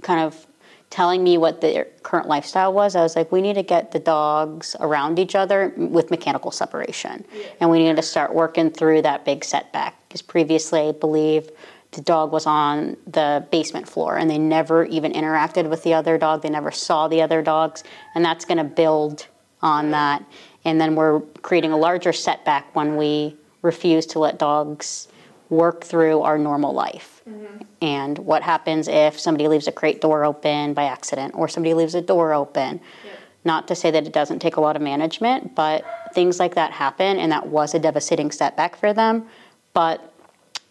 [0.02, 0.46] kind of
[0.88, 3.98] telling me what their current lifestyle was, I was like, we need to get the
[3.98, 7.24] dogs around each other with mechanical separation.
[7.35, 7.46] Yeah.
[7.61, 9.96] And we need to start working through that big setback.
[10.07, 11.50] Because previously, I believe
[11.90, 16.18] the dog was on the basement floor and they never even interacted with the other
[16.18, 16.42] dog.
[16.42, 17.83] They never saw the other dogs.
[18.14, 19.26] And that's going to build
[19.61, 20.24] on that
[20.64, 25.09] and then we're creating a larger setback when we refuse to let dogs
[25.48, 27.22] work through our normal life.
[27.29, 27.62] Mm-hmm.
[27.83, 31.94] And what happens if somebody leaves a crate door open by accident or somebody leaves
[31.94, 32.81] a door open?
[33.05, 33.18] Yep.
[33.44, 36.70] Not to say that it doesn't take a lot of management, but things like that
[36.70, 39.27] happen, and that was a devastating setback for them.
[39.75, 40.14] But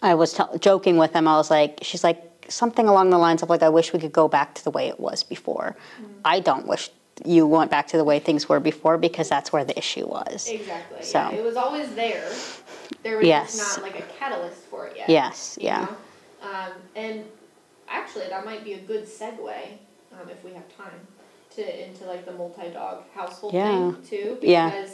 [0.02, 1.28] I was t- joking with them.
[1.28, 4.14] I was like, she's like, something along the lines of like, I wish we could
[4.14, 5.76] go back to the way it was before.
[6.02, 6.14] Mm-hmm.
[6.26, 6.90] I don't wish
[7.26, 10.48] you went back to the way things were before because that's where the issue was.
[10.48, 11.04] Exactly.
[11.04, 11.32] So yeah.
[11.32, 12.30] it was always there.
[13.04, 13.58] There was yes.
[13.58, 15.10] just not like a catalyst for it yet.
[15.10, 15.58] Yes.
[15.62, 15.88] Yeah.
[16.42, 17.26] Um, and
[17.88, 19.54] actually, that might be a good segue
[20.14, 21.08] um, if we have time
[21.56, 23.92] to into like the multi-dog household yeah.
[23.92, 24.88] thing too, because yeah.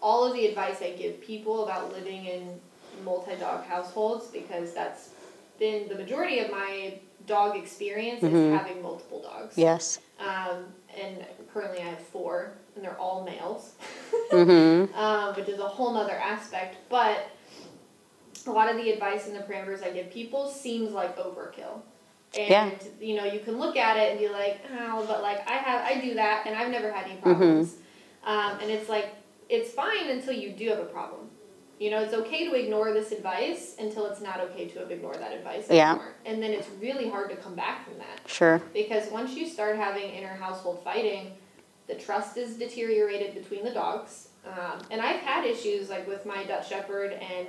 [0.00, 2.60] all of the advice I give people about living in
[3.04, 5.10] multi-dog households, because that's
[5.58, 8.36] been the majority of my dog experience mm-hmm.
[8.36, 9.56] is having multiple dogs.
[9.56, 9.98] Yes.
[10.20, 10.66] Um,
[11.00, 13.72] and currently I have four, and they're all males,
[14.32, 14.94] mm-hmm.
[14.94, 16.76] um, which is a whole nother aspect.
[16.88, 17.30] But
[18.46, 21.80] a lot of the advice and the parameters I give people seems like overkill.
[22.36, 22.70] And Yeah.
[23.00, 25.84] you know, you can look at it and be like, oh, but like I have,
[25.84, 27.76] I do that, and I've never had any problems.
[28.24, 29.14] Um, and it's like
[29.48, 31.23] it's fine until you do have a problem.
[31.78, 35.32] You know, it's okay to ignore this advice until it's not okay to ignore that
[35.32, 35.90] advice Yeah.
[35.90, 36.14] anymore.
[36.24, 38.62] And then it's really hard to come back from that Sure.
[38.72, 41.32] because once you start having inner household fighting,
[41.86, 44.28] the trust is deteriorated between the dogs.
[44.46, 47.48] Um, and I've had issues like with my Dutch Shepherd and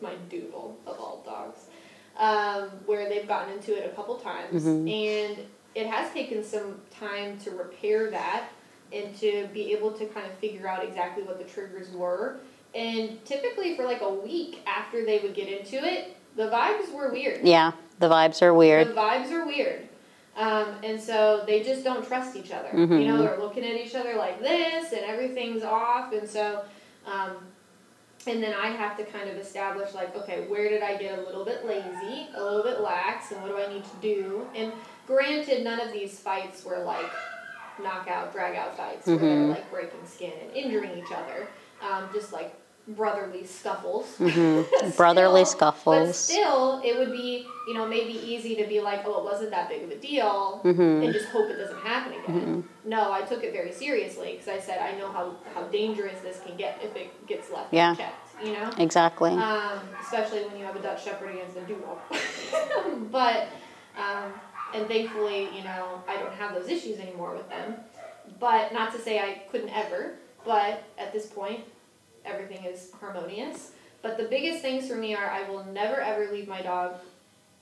[0.00, 1.66] my Doodle of all dogs,
[2.16, 4.90] um, where they've gotten into it a couple times, Mhm.
[4.90, 5.38] and
[5.74, 8.48] it has taken some time to repair that
[8.92, 12.38] and to be able to kind of figure out exactly what the triggers were.
[12.76, 17.10] And typically, for like a week after they would get into it, the vibes were
[17.10, 17.40] weird.
[17.42, 18.88] Yeah, the vibes are weird.
[18.88, 19.88] The vibes are weird.
[20.36, 22.68] Um, and so they just don't trust each other.
[22.68, 23.00] Mhm.
[23.00, 26.12] You know, they're looking at each other like this and everything's off.
[26.12, 26.62] And so,
[27.06, 27.38] um,
[28.26, 31.22] and then I have to kind of establish like, okay, where did I get a
[31.22, 34.46] little bit lazy, a little bit lax, and what do I need to do?
[34.54, 34.72] And
[35.06, 37.10] granted, none of these fights were like
[37.82, 39.48] knockout, drag out fights where they're Mhm.
[39.50, 41.48] like breaking skin and injuring each other.
[41.80, 42.52] Um, just like
[42.88, 44.06] brotherly scuffles.
[44.18, 44.62] hmm
[44.96, 46.16] Brotherly Still- but scuffles.
[46.16, 49.68] still, it would be, you know, maybe easy to be like, oh, it wasn't that
[49.68, 52.64] big of a deal, hmm and just hope it doesn't happen again.
[52.84, 56.40] No, I took it very seriously because I said I know how, how dangerous this
[56.46, 57.90] can get if it gets left Yeah.
[57.90, 58.70] unchecked, you know?
[58.78, 59.32] Exactly.
[59.32, 61.98] Um, especially when you have a Dutch Shepherd against a Doodle.
[63.10, 63.48] but,
[63.98, 64.32] um,
[64.74, 67.74] and thankfully, you know, I don't have those issues anymore with them.
[68.38, 71.60] But not to say I couldn't ever, but at this point,
[72.26, 73.72] everything is harmonious.
[74.02, 76.96] But the biggest things for me are I will never ever leave my dog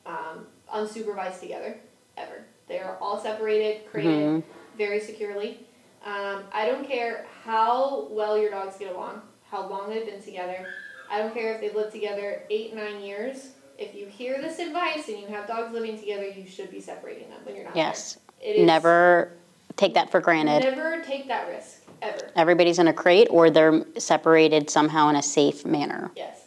[0.06, 1.76] um, unsupervised together,
[2.16, 2.44] ever.
[2.68, 4.42] They are all separated, crated Mhm.
[4.76, 5.66] very securely.
[6.04, 10.66] Um, I don't care how well your dogs get along, how long they've been together.
[11.10, 13.50] I don't care if they've lived together eight, nine years.
[13.78, 17.28] If you hear this advice and you have dogs living together, you should be separating
[17.30, 18.18] them when you're not Yes.
[18.42, 18.50] there.
[18.52, 19.32] It is- Never
[19.76, 20.62] take that for granted.
[20.62, 22.30] Never take that risk, ever.
[22.36, 26.10] Everybody's in a crate or they're separated somehow in a safe manner.
[26.16, 26.42] Yes.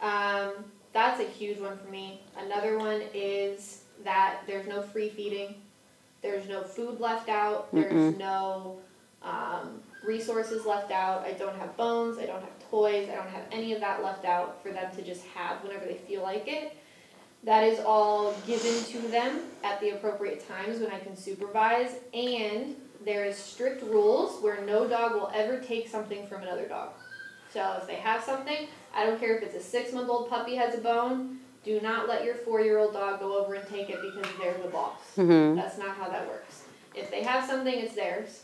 [0.00, 0.52] Um,
[0.92, 2.22] that's a huge one for me.
[2.38, 5.56] Another one is that there's no free feeding.
[6.22, 7.72] There's no food left out.
[7.72, 8.18] There's Mm-mm.
[8.18, 8.78] no
[9.22, 11.24] um, resources left out.
[11.24, 12.18] I don't have bones.
[12.18, 13.08] I don't have toys.
[13.10, 15.94] I don't have any of that left out for them to just have whenever they
[15.94, 16.76] feel like it.
[17.44, 21.94] That is all given to them at the appropriate times when I can supervise.
[22.12, 22.74] And
[23.08, 26.90] there is strict rules where no dog will ever take something from another dog.
[27.50, 30.54] So if they have something, I don't care if it's a six month old puppy
[30.56, 33.88] has a bone, do not let your four year old dog go over and take
[33.88, 35.00] it because they're the boss.
[35.16, 36.64] hmm That's not how that works.
[36.94, 38.42] If they have something, it's theirs.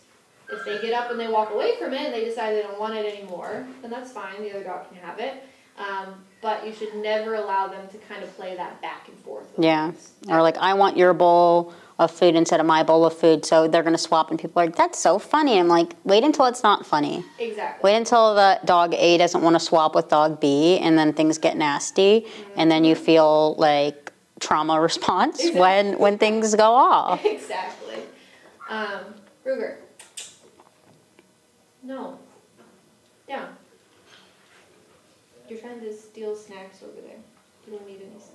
[0.51, 2.81] If they get up and they walk away from it and they decide they don't
[2.81, 4.41] want it anymore, then that's fine.
[4.41, 5.43] The other dog can have it.
[5.77, 9.47] Um, but you should never allow them to kind of play that back and forth.
[9.59, 9.93] Yeah.
[10.29, 13.45] Or like, I want your bowl of food instead of my bowl of food.
[13.45, 15.59] So they're going to swap, and people are like, that's so funny.
[15.59, 17.25] I'm like, wait until it's not funny.
[17.39, 17.89] Exactly.
[17.91, 21.39] Wait until the dog A doesn't want to swap with dog B, and then things
[21.39, 22.27] get nasty,
[22.57, 27.25] and then you feel like trauma response when when things go off.
[27.25, 27.97] exactly.
[28.69, 29.01] Um,
[29.47, 29.77] Ruger.
[31.83, 32.19] No.
[33.29, 33.49] Down.
[35.49, 37.19] You're trying to steal snacks over there.
[37.67, 38.34] You don't need any snacks.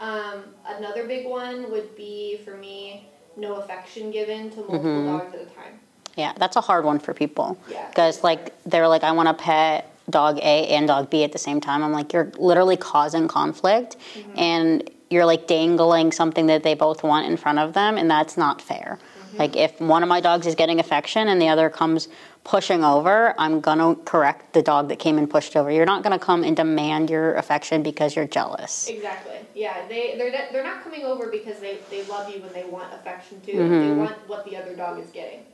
[0.00, 5.06] Um, another big one would be for me no affection given to multiple Mhm.
[5.18, 5.80] dogs at a time.
[6.16, 7.78] Yeah, that's a hard one for people Yeah.
[7.88, 11.38] because like they're like, I want to pet dog A and dog B at the
[11.38, 11.82] same time.
[11.82, 13.96] I'm like, you're literally causing conflict,
[14.36, 18.36] and you're like dangling something that they both want in front of them, and that's
[18.36, 18.98] not fair.
[19.38, 22.06] Like if one of my dogs is getting affection and the other comes
[22.44, 25.72] pushing over, I'm gonna correct the dog that came and pushed over.
[25.72, 28.88] You're not gonna come and demand your affection because you're jealous.
[28.88, 29.33] Exactly.
[29.54, 32.64] Yeah, they they're not- they're not coming over because they they love you and they
[32.64, 33.52] want affection too.
[33.52, 33.96] They Mhm.
[33.98, 35.46] want what the other dog is getting.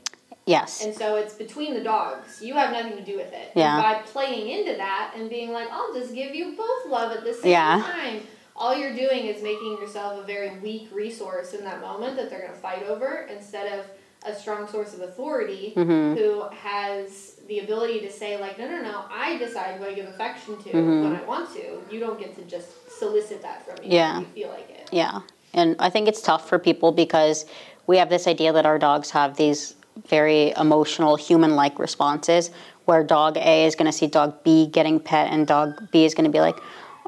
[0.47, 0.83] Yes.
[0.83, 2.41] And so it's between the dogs.
[2.41, 3.51] You have nothing to do with it.
[3.55, 3.75] Yeah.
[3.75, 7.23] And by playing into that and being like, I'll just give you both love at
[7.23, 7.81] the same Yeah.
[7.85, 12.29] time, all you're doing is making yourself a very weak resource in that moment that
[12.31, 13.85] they're going to fight over instead of
[14.25, 16.17] a strong source of authority Mhm.
[16.17, 20.07] who has the ability to say, like, no, no, no, I decide who I give
[20.07, 21.03] affection to Mhm.
[21.03, 21.63] when I want to.
[21.93, 24.19] You don't get to just solicit that from me Yeah.
[24.19, 24.87] you feel like it.
[24.91, 25.19] Yeah.
[25.53, 27.45] And I think it's tough for people because
[27.87, 29.75] we have this idea that our dogs have these
[30.07, 32.51] very emotional, human like responses
[32.85, 36.13] where dog A is going to see dog B getting pet and dog B is
[36.15, 36.57] going to be like,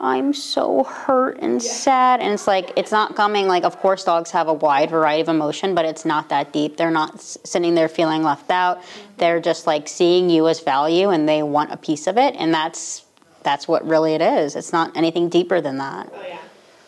[0.03, 2.19] I'm so hurt and sad.
[2.19, 5.29] And it's like, it's not coming, like, of course, dogs have a wide variety of
[5.29, 6.75] emotion, but it's not that deep.
[6.75, 8.83] They're not sitting there feeling left out.
[9.15, 12.35] They're just like seeing you as value and they want a piece of it.
[12.37, 13.05] And that's,
[13.43, 14.57] that's what really it is.
[14.57, 16.11] It's not anything deeper than that.
[16.13, 16.39] Oh yeah.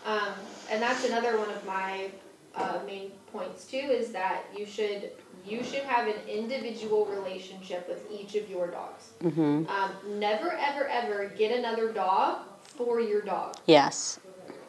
[0.05, 0.33] Um,
[0.69, 2.09] and that's another one of my
[2.53, 5.11] uh, main points too is that you should
[5.45, 9.11] you should have an individual relationship with each of your dogs.
[9.23, 9.69] Mm-hmm.
[9.69, 12.39] Um, never ever ever get another dog
[12.77, 13.55] for your dog.
[13.65, 14.19] Yes.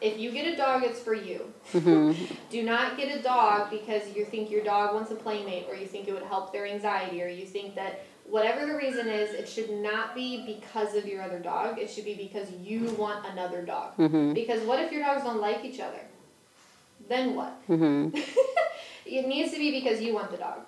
[0.00, 1.52] If you get a dog, it's for you.
[1.72, 2.34] Mm-hmm.
[2.50, 5.86] Do not get a dog because you think your dog wants a playmate, or you
[5.86, 9.48] think it would help their anxiety, or you think that whatever the reason is, it
[9.48, 11.78] should not be because of your other dog.
[11.78, 13.96] It should be because you want another dog.
[13.96, 14.34] Mm-hmm.
[14.34, 16.00] Because what if your dogs don't like each other?
[17.09, 17.66] Then what?
[17.68, 18.16] Mm-hmm.
[19.07, 20.61] it needs to be because you want the dog.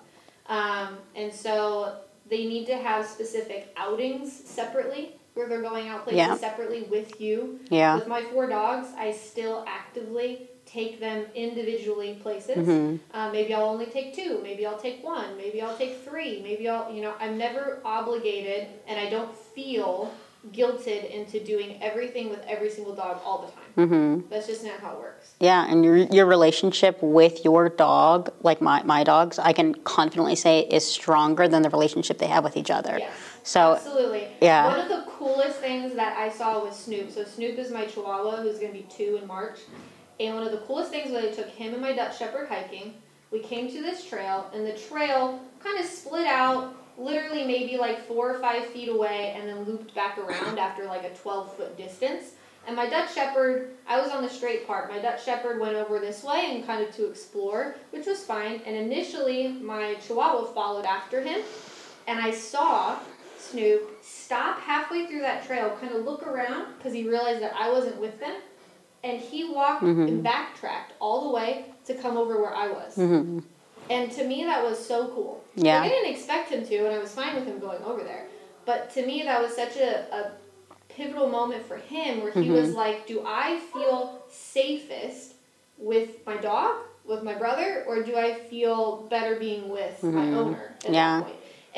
[0.47, 6.17] Um, and so they need to have specific outings separately where they're going out places
[6.17, 6.35] Yeah.
[6.35, 7.61] separately with you.
[7.69, 7.95] Yeah.
[7.95, 12.57] With my four dogs, I still actively take them individually places.
[12.57, 13.17] Mm-hmm.
[13.17, 14.41] Uh, maybe I'll only take two.
[14.43, 15.37] Maybe I'll take one.
[15.37, 16.41] Maybe I'll take three.
[16.43, 20.11] Maybe I'll, you know, I'm never obligated and I don't feel
[20.51, 23.89] guilted into doing everything with every single dog all the time.
[23.89, 24.29] Mm-hmm.
[24.29, 25.33] That's just not how it works.
[25.39, 30.35] Yeah, and your your relationship with your dog, like my, my dogs, I can confidently
[30.35, 32.99] say is stronger than the relationship they have with each other.
[32.99, 33.11] Yes.
[33.43, 34.27] So Absolutely.
[34.41, 34.67] yeah.
[34.67, 37.11] One of the coolest things that I saw was Snoop.
[37.11, 39.59] So Snoop is my Chihuahua, who's going to be two in March.
[40.19, 42.93] And one of the coolest things was I took him and my Dutch Shepherd hiking.
[43.31, 48.07] We came to this trail, and the trail kind of split out, literally maybe like
[48.07, 51.77] four or five feet away, and then looped back around after like a 12 foot
[51.77, 52.31] distance.
[52.67, 54.91] And my Dutch Shepherd, I was on the straight part.
[54.91, 58.61] My Dutch Shepherd went over this way and kind of to explore, which was fine.
[58.65, 61.41] And initially, my Chihuahua followed after him,
[62.07, 62.99] and I saw
[63.39, 67.71] Snoop stop halfway through that trail, kind of look around because he realized that I
[67.71, 68.35] wasn't with them,
[69.03, 72.95] and he walked and backtracked all the way to come over where I was.
[72.95, 73.39] hmm
[73.89, 75.43] And to me, that was so cool.
[75.55, 75.79] Yeah.
[75.79, 78.27] Like, I didn't expect him to, and I was fine with him going over there.
[78.65, 80.31] But to me, that was such a, a
[80.89, 82.53] pivotal moment for him where he Mhm.
[82.53, 85.33] was like, Do I feel safest
[85.77, 86.75] with my dog,
[87.05, 90.35] with my brother, or do I feel better being with my Mhm.
[90.35, 91.23] owner at Yeah.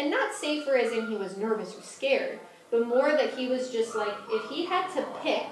[0.02, 2.40] And not safer as in he was nervous or scared,
[2.72, 5.44] but more that he was just like, if he had to pick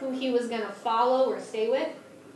[0.00, 1.88] who he was going to follow or stay with,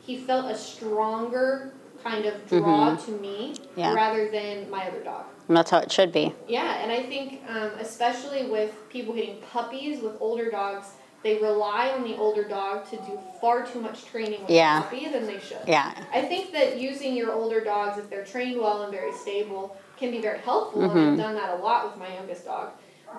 [0.05, 3.81] he felt a stronger kind of draw to me Mm-hmm.
[3.81, 3.95] Yeah.
[3.95, 5.25] rather than my other dog.
[5.49, 6.35] And that's how it should be.
[6.47, 10.89] Yeah, and I think um, especially with people getting puppies with older dogs,
[11.23, 14.81] they rely on the older dog to do far too much training with Yeah.
[14.81, 15.67] the puppy than they should.
[15.67, 15.95] Yeah.
[16.13, 20.11] I think that using your older dogs, if they're trained well and very stable, can
[20.11, 21.13] be very helpful, and Mhm.
[21.13, 22.71] I've done that a lot with my youngest dog.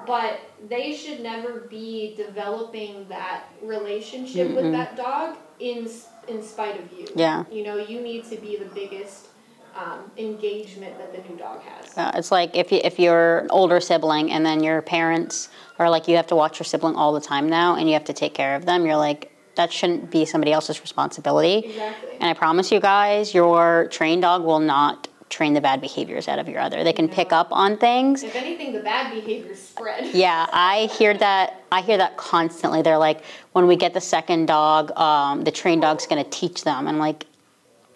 [0.05, 4.71] But they should never be developing that relationship with Mm-mm.
[4.73, 5.89] that dog in
[6.27, 7.05] in spite of you.
[7.13, 7.43] Yeah.
[7.51, 9.27] You know, you need to be the biggest
[9.75, 11.97] um, engagement that the new dog has.
[11.97, 15.49] Uh, it's like if you, if you're an older sibling and then your parents
[15.79, 18.05] are like you have to watch your sibling all the time now and you have
[18.05, 18.85] to take care of them.
[18.85, 21.67] You're like that shouldn't be somebody else's responsibility.
[21.67, 22.09] Exactly.
[22.19, 26.39] And I promise you guys, your trained dog will not train the bad behaviors out
[26.39, 26.83] of your other.
[26.83, 28.23] They can pick up on things.
[28.23, 30.05] If anything, the bad behaviors spread.
[30.13, 31.63] Yeah, I hear that.
[31.71, 32.81] I hear that constantly.
[32.81, 33.23] They're like,
[33.53, 36.87] when we get the second dog, um, the trained dog's going to teach them.
[36.87, 37.25] I'm like,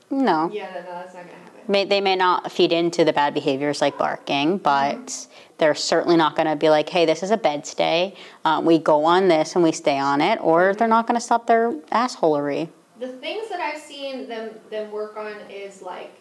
[0.10, 0.50] no.
[0.52, 1.62] Yeah, no, that's not gonna happen.
[1.68, 5.28] May, they may not feed into the bad behaviors like barking, but
[5.60, 8.16] they're certainly not going to be like, hey, this is a bed stay.
[8.44, 11.24] Um, we go on this and we stay on it, or they're not going to
[11.24, 12.70] stop their assholery.
[13.00, 16.19] The things that I've seen them them work on is like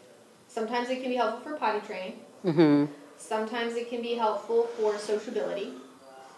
[0.59, 2.21] sometimes it can be helpful for potty training.
[2.43, 2.85] hmm
[3.17, 5.73] Sometimes it can be helpful for sociability.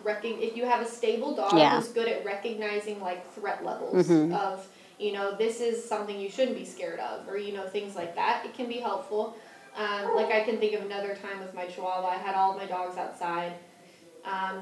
[0.03, 1.77] Recog- if you have a stable dog Yeah.
[1.77, 4.35] who's good at recognizing like threat levels Mhm.
[4.35, 4.67] of,
[4.99, 8.15] you know, this is something you shouldn't be scared of, or you know things like
[8.15, 9.37] that, it can be helpful.
[9.77, 12.57] Um, like I can think of another time with my Chihuahua, I had all of
[12.57, 13.53] my dogs outside.
[14.25, 14.57] Um,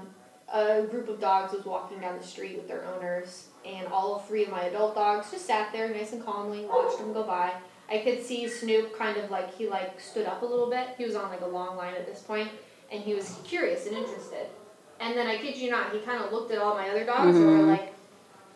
[0.52, 4.44] a group of dogs was walking down the street with their owners, and all three
[4.44, 7.52] of my adult dogs just sat there nice and calmly, watched them go by.
[7.90, 10.88] I could see Snoop kind of like he like stood up a little bit.
[10.98, 12.50] He was on like a long line at this point,
[12.92, 14.46] and he was curious and interested.
[15.00, 17.36] And then I kid you not, he kind of looked at all my other dogs
[17.36, 17.68] and were Mhm.
[17.78, 17.92] like,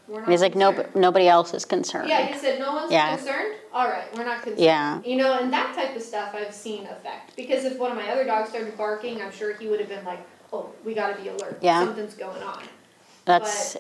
[0.09, 2.09] "We're not." He's like, no, nobody else is concerned.
[2.09, 3.17] Yeah, he said, "No one's Yeah.
[3.17, 4.61] concerned." All right, we're not concerned.
[4.61, 5.01] Yeah.
[5.05, 7.37] You know, and that type of stuff I've seen affect.
[7.37, 10.05] Because if one of my other dogs started barking, I'm sure he would have been
[10.05, 10.21] like,
[10.53, 11.59] "Oh, we got to be alert.
[11.63, 11.85] Yeah.
[11.85, 12.63] Something's going on."
[13.25, 13.77] That's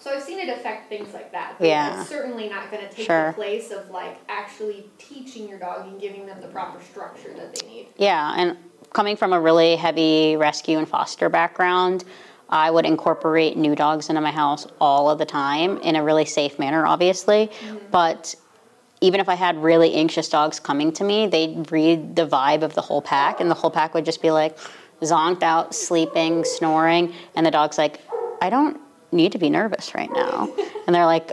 [0.00, 1.56] So I've seen it affect things like that.
[1.58, 2.00] But Yeah.
[2.00, 3.28] It's certainly not going to take Sure.
[3.28, 7.54] the place of like actually teaching your dog and giving them the proper structure that
[7.54, 7.88] they need.
[7.96, 8.56] Yeah, and
[8.92, 12.04] coming from a really heavy rescue and foster background,
[12.48, 16.24] I would incorporate new dogs into my house all of the time in a really
[16.24, 17.48] safe manner, obviously.
[17.48, 17.76] Mm-hmm.
[17.90, 18.34] But
[19.02, 22.74] even if I had really anxious dogs coming to me, they'd read the vibe of
[22.74, 24.58] the whole pack, and the whole pack would just be like
[25.02, 28.00] zonked out, sleeping, snoring, and the dog's like,
[28.42, 28.80] I don't
[29.12, 30.48] need to be nervous right now.
[30.86, 31.32] And they're like,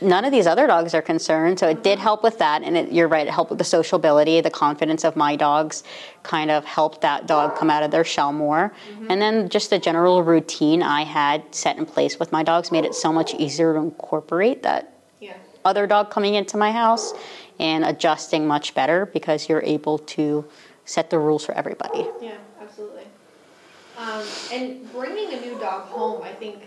[0.00, 1.58] none of these other dogs are concerned.
[1.58, 2.62] So it did help with that.
[2.62, 5.82] And it, you're right, it helped with the sociability, the confidence of my dogs
[6.22, 8.72] kind of helped that dog come out of their shell more.
[9.08, 12.84] And then just the general routine I had set in place with my dogs made
[12.84, 15.34] it so much easier to incorporate that Yeah.
[15.64, 17.14] other dog coming into my house
[17.60, 20.44] and adjusting much better because you're able to
[20.84, 22.06] set the rules for everybody.
[22.20, 23.04] Yeah, absolutely.
[23.96, 26.64] Um, and bringing a new dog home, I think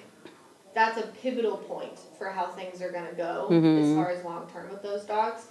[0.78, 4.48] that's a pivotal point for how things are going to go as far as long
[4.54, 5.48] term with those dogs.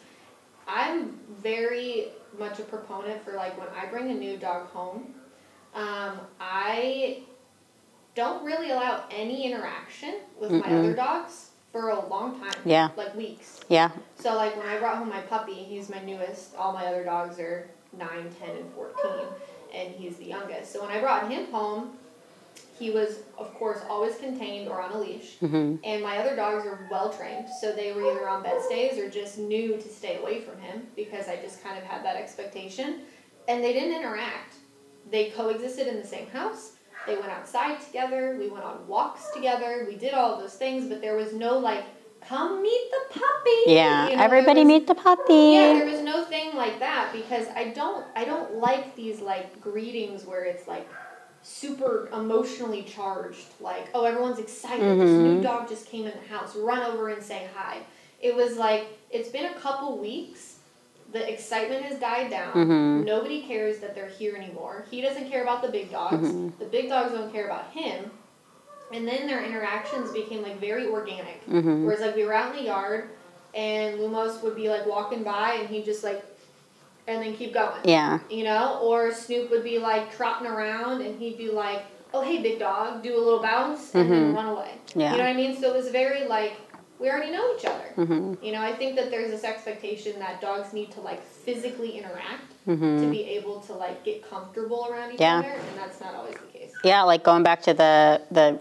[0.69, 5.15] I'm very much a proponent for like when I bring a new dog home,
[5.75, 7.23] um, I
[8.15, 12.61] don't really allow any interaction with my other dogs for a long time.
[12.65, 12.91] Yeah.
[12.97, 13.61] Like weeks.
[13.69, 13.91] Yeah.
[14.15, 16.55] So like when I brought home my puppy, he's my newest.
[16.55, 17.69] All my other dogs are
[17.99, 19.27] 9, 10, and 14,
[19.75, 20.73] and he's the youngest.
[20.73, 21.99] So when I brought him home,
[22.79, 25.37] he was of course always contained or on a leash.
[25.39, 28.99] hmm And my other dogs are well trained, so they were either on bed stays
[28.99, 32.17] or just knew to stay away from him because I just kind of had that
[32.17, 33.01] expectation.
[33.49, 34.55] And they didn't interact.
[35.11, 36.73] They coexisted in the same house.
[37.07, 38.37] They went outside together.
[38.39, 39.87] We went on walks together.
[39.89, 41.85] We did all those things, but there was no like,
[42.27, 43.61] come meet the puppy.
[43.67, 44.09] Yeah.
[44.09, 45.53] You know, Everybody was- meet the puppy.
[45.55, 49.61] yeah, there was no thing like that because I don't I don't like these like
[49.61, 50.89] greetings where it's like
[51.47, 56.57] super emotionally charged like oh everyone's excited this new dog just came in the house
[56.57, 57.79] run over and say hi.
[58.21, 60.57] It was like it's been a couple weeks
[61.13, 62.53] the excitement has died down.
[62.53, 63.05] Mhm.
[63.05, 64.87] Nobody cares that they're here anymore.
[64.91, 66.29] He doesn't care about the big dogs.
[66.59, 68.11] The big dogs don't care about him.
[68.93, 71.47] And then their interactions became like very organic.
[71.47, 71.85] Mhm.
[71.85, 73.11] Whereas like we were out in the yard
[73.55, 76.25] and Lumos would be like walking by and he'd just like
[77.07, 77.73] and then keep going.
[77.85, 78.19] Yeah.
[78.31, 78.79] You know?
[78.83, 81.85] Or Snoop would be like trotting around and he'd be like,
[82.15, 84.73] Oh hey big dog, do a little bounce and then run away.
[84.95, 85.13] Yeah.
[85.13, 85.57] You know what I mean?
[85.61, 86.59] So it was very like
[86.99, 88.07] we already know each other.
[88.07, 91.99] hmm You know, I think that there's this expectation that dogs need to like physically
[91.99, 95.41] interact hmm to be able to like get comfortable around each Yeah.
[95.41, 96.73] other, and that's not always the case.
[96.83, 98.59] Yeah, like going back to the the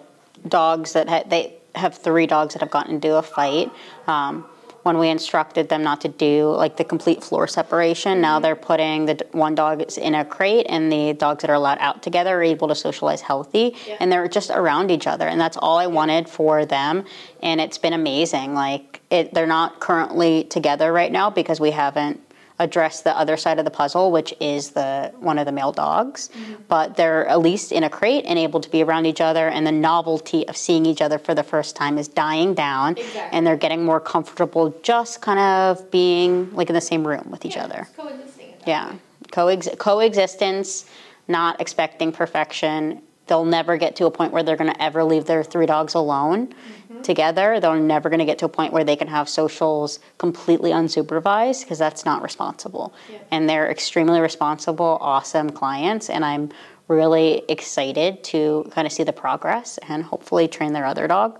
[0.47, 3.71] dogs that ha- they have three dogs that have gotten into a fight.
[4.07, 4.45] Um,
[4.85, 8.43] when we instructed them not to do like the complete floor separation, now mm-hmm.
[8.43, 11.79] they're putting the one dog is in a crate, and the dogs that are allowed
[11.79, 13.97] out together are able to socialize healthy, Yeah.
[13.99, 17.03] and they're just around each other, and that's all I wanted for them,
[17.41, 18.53] and it's been amazing.
[18.53, 22.21] Like it, they're not currently together right now because we haven't
[22.59, 26.29] address the other side of the puzzle, which is the one of the male dogs.
[26.67, 29.67] But they're at least in a crate and able to be around each other, and
[29.67, 33.37] the novelty of seeing each other for the first time is dying down, Exactly.
[33.37, 37.43] and they're getting more comfortable just kind of being like in the same room with
[37.45, 37.87] each Yeah, other.
[37.97, 38.53] coexisting.
[38.65, 38.93] Yeah.
[39.31, 40.85] Coex- coexistence,
[41.27, 43.01] not expecting perfection.
[43.27, 45.93] They'll never get to a point where they're going to ever leave their three dogs
[45.95, 46.84] alone Mm-hmm.
[47.03, 47.59] Together.
[47.59, 51.61] They're never going to get to a point where they can have socials completely unsupervised
[51.61, 52.93] because that's not responsible.
[53.11, 53.19] Yeah.
[53.31, 56.51] And they're extremely responsible, awesome clients, and I'm
[56.87, 61.39] really excited to kind of see the progress and hopefully train their other dog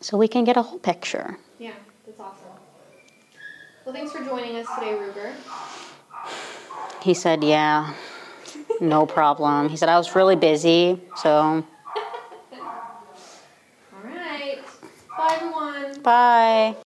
[0.00, 1.38] so we can get a whole picture.
[1.58, 1.72] Yeah,
[2.06, 2.48] that's awesome.
[3.84, 5.32] Well, thanks for joining us today, Ruger.
[7.02, 7.94] He said, Yeah,
[8.80, 9.68] no problem.
[9.68, 11.64] He said, I was really busy, so All
[14.02, 14.58] right.
[15.24, 16.02] Bye, everyone.
[16.02, 16.83] bye.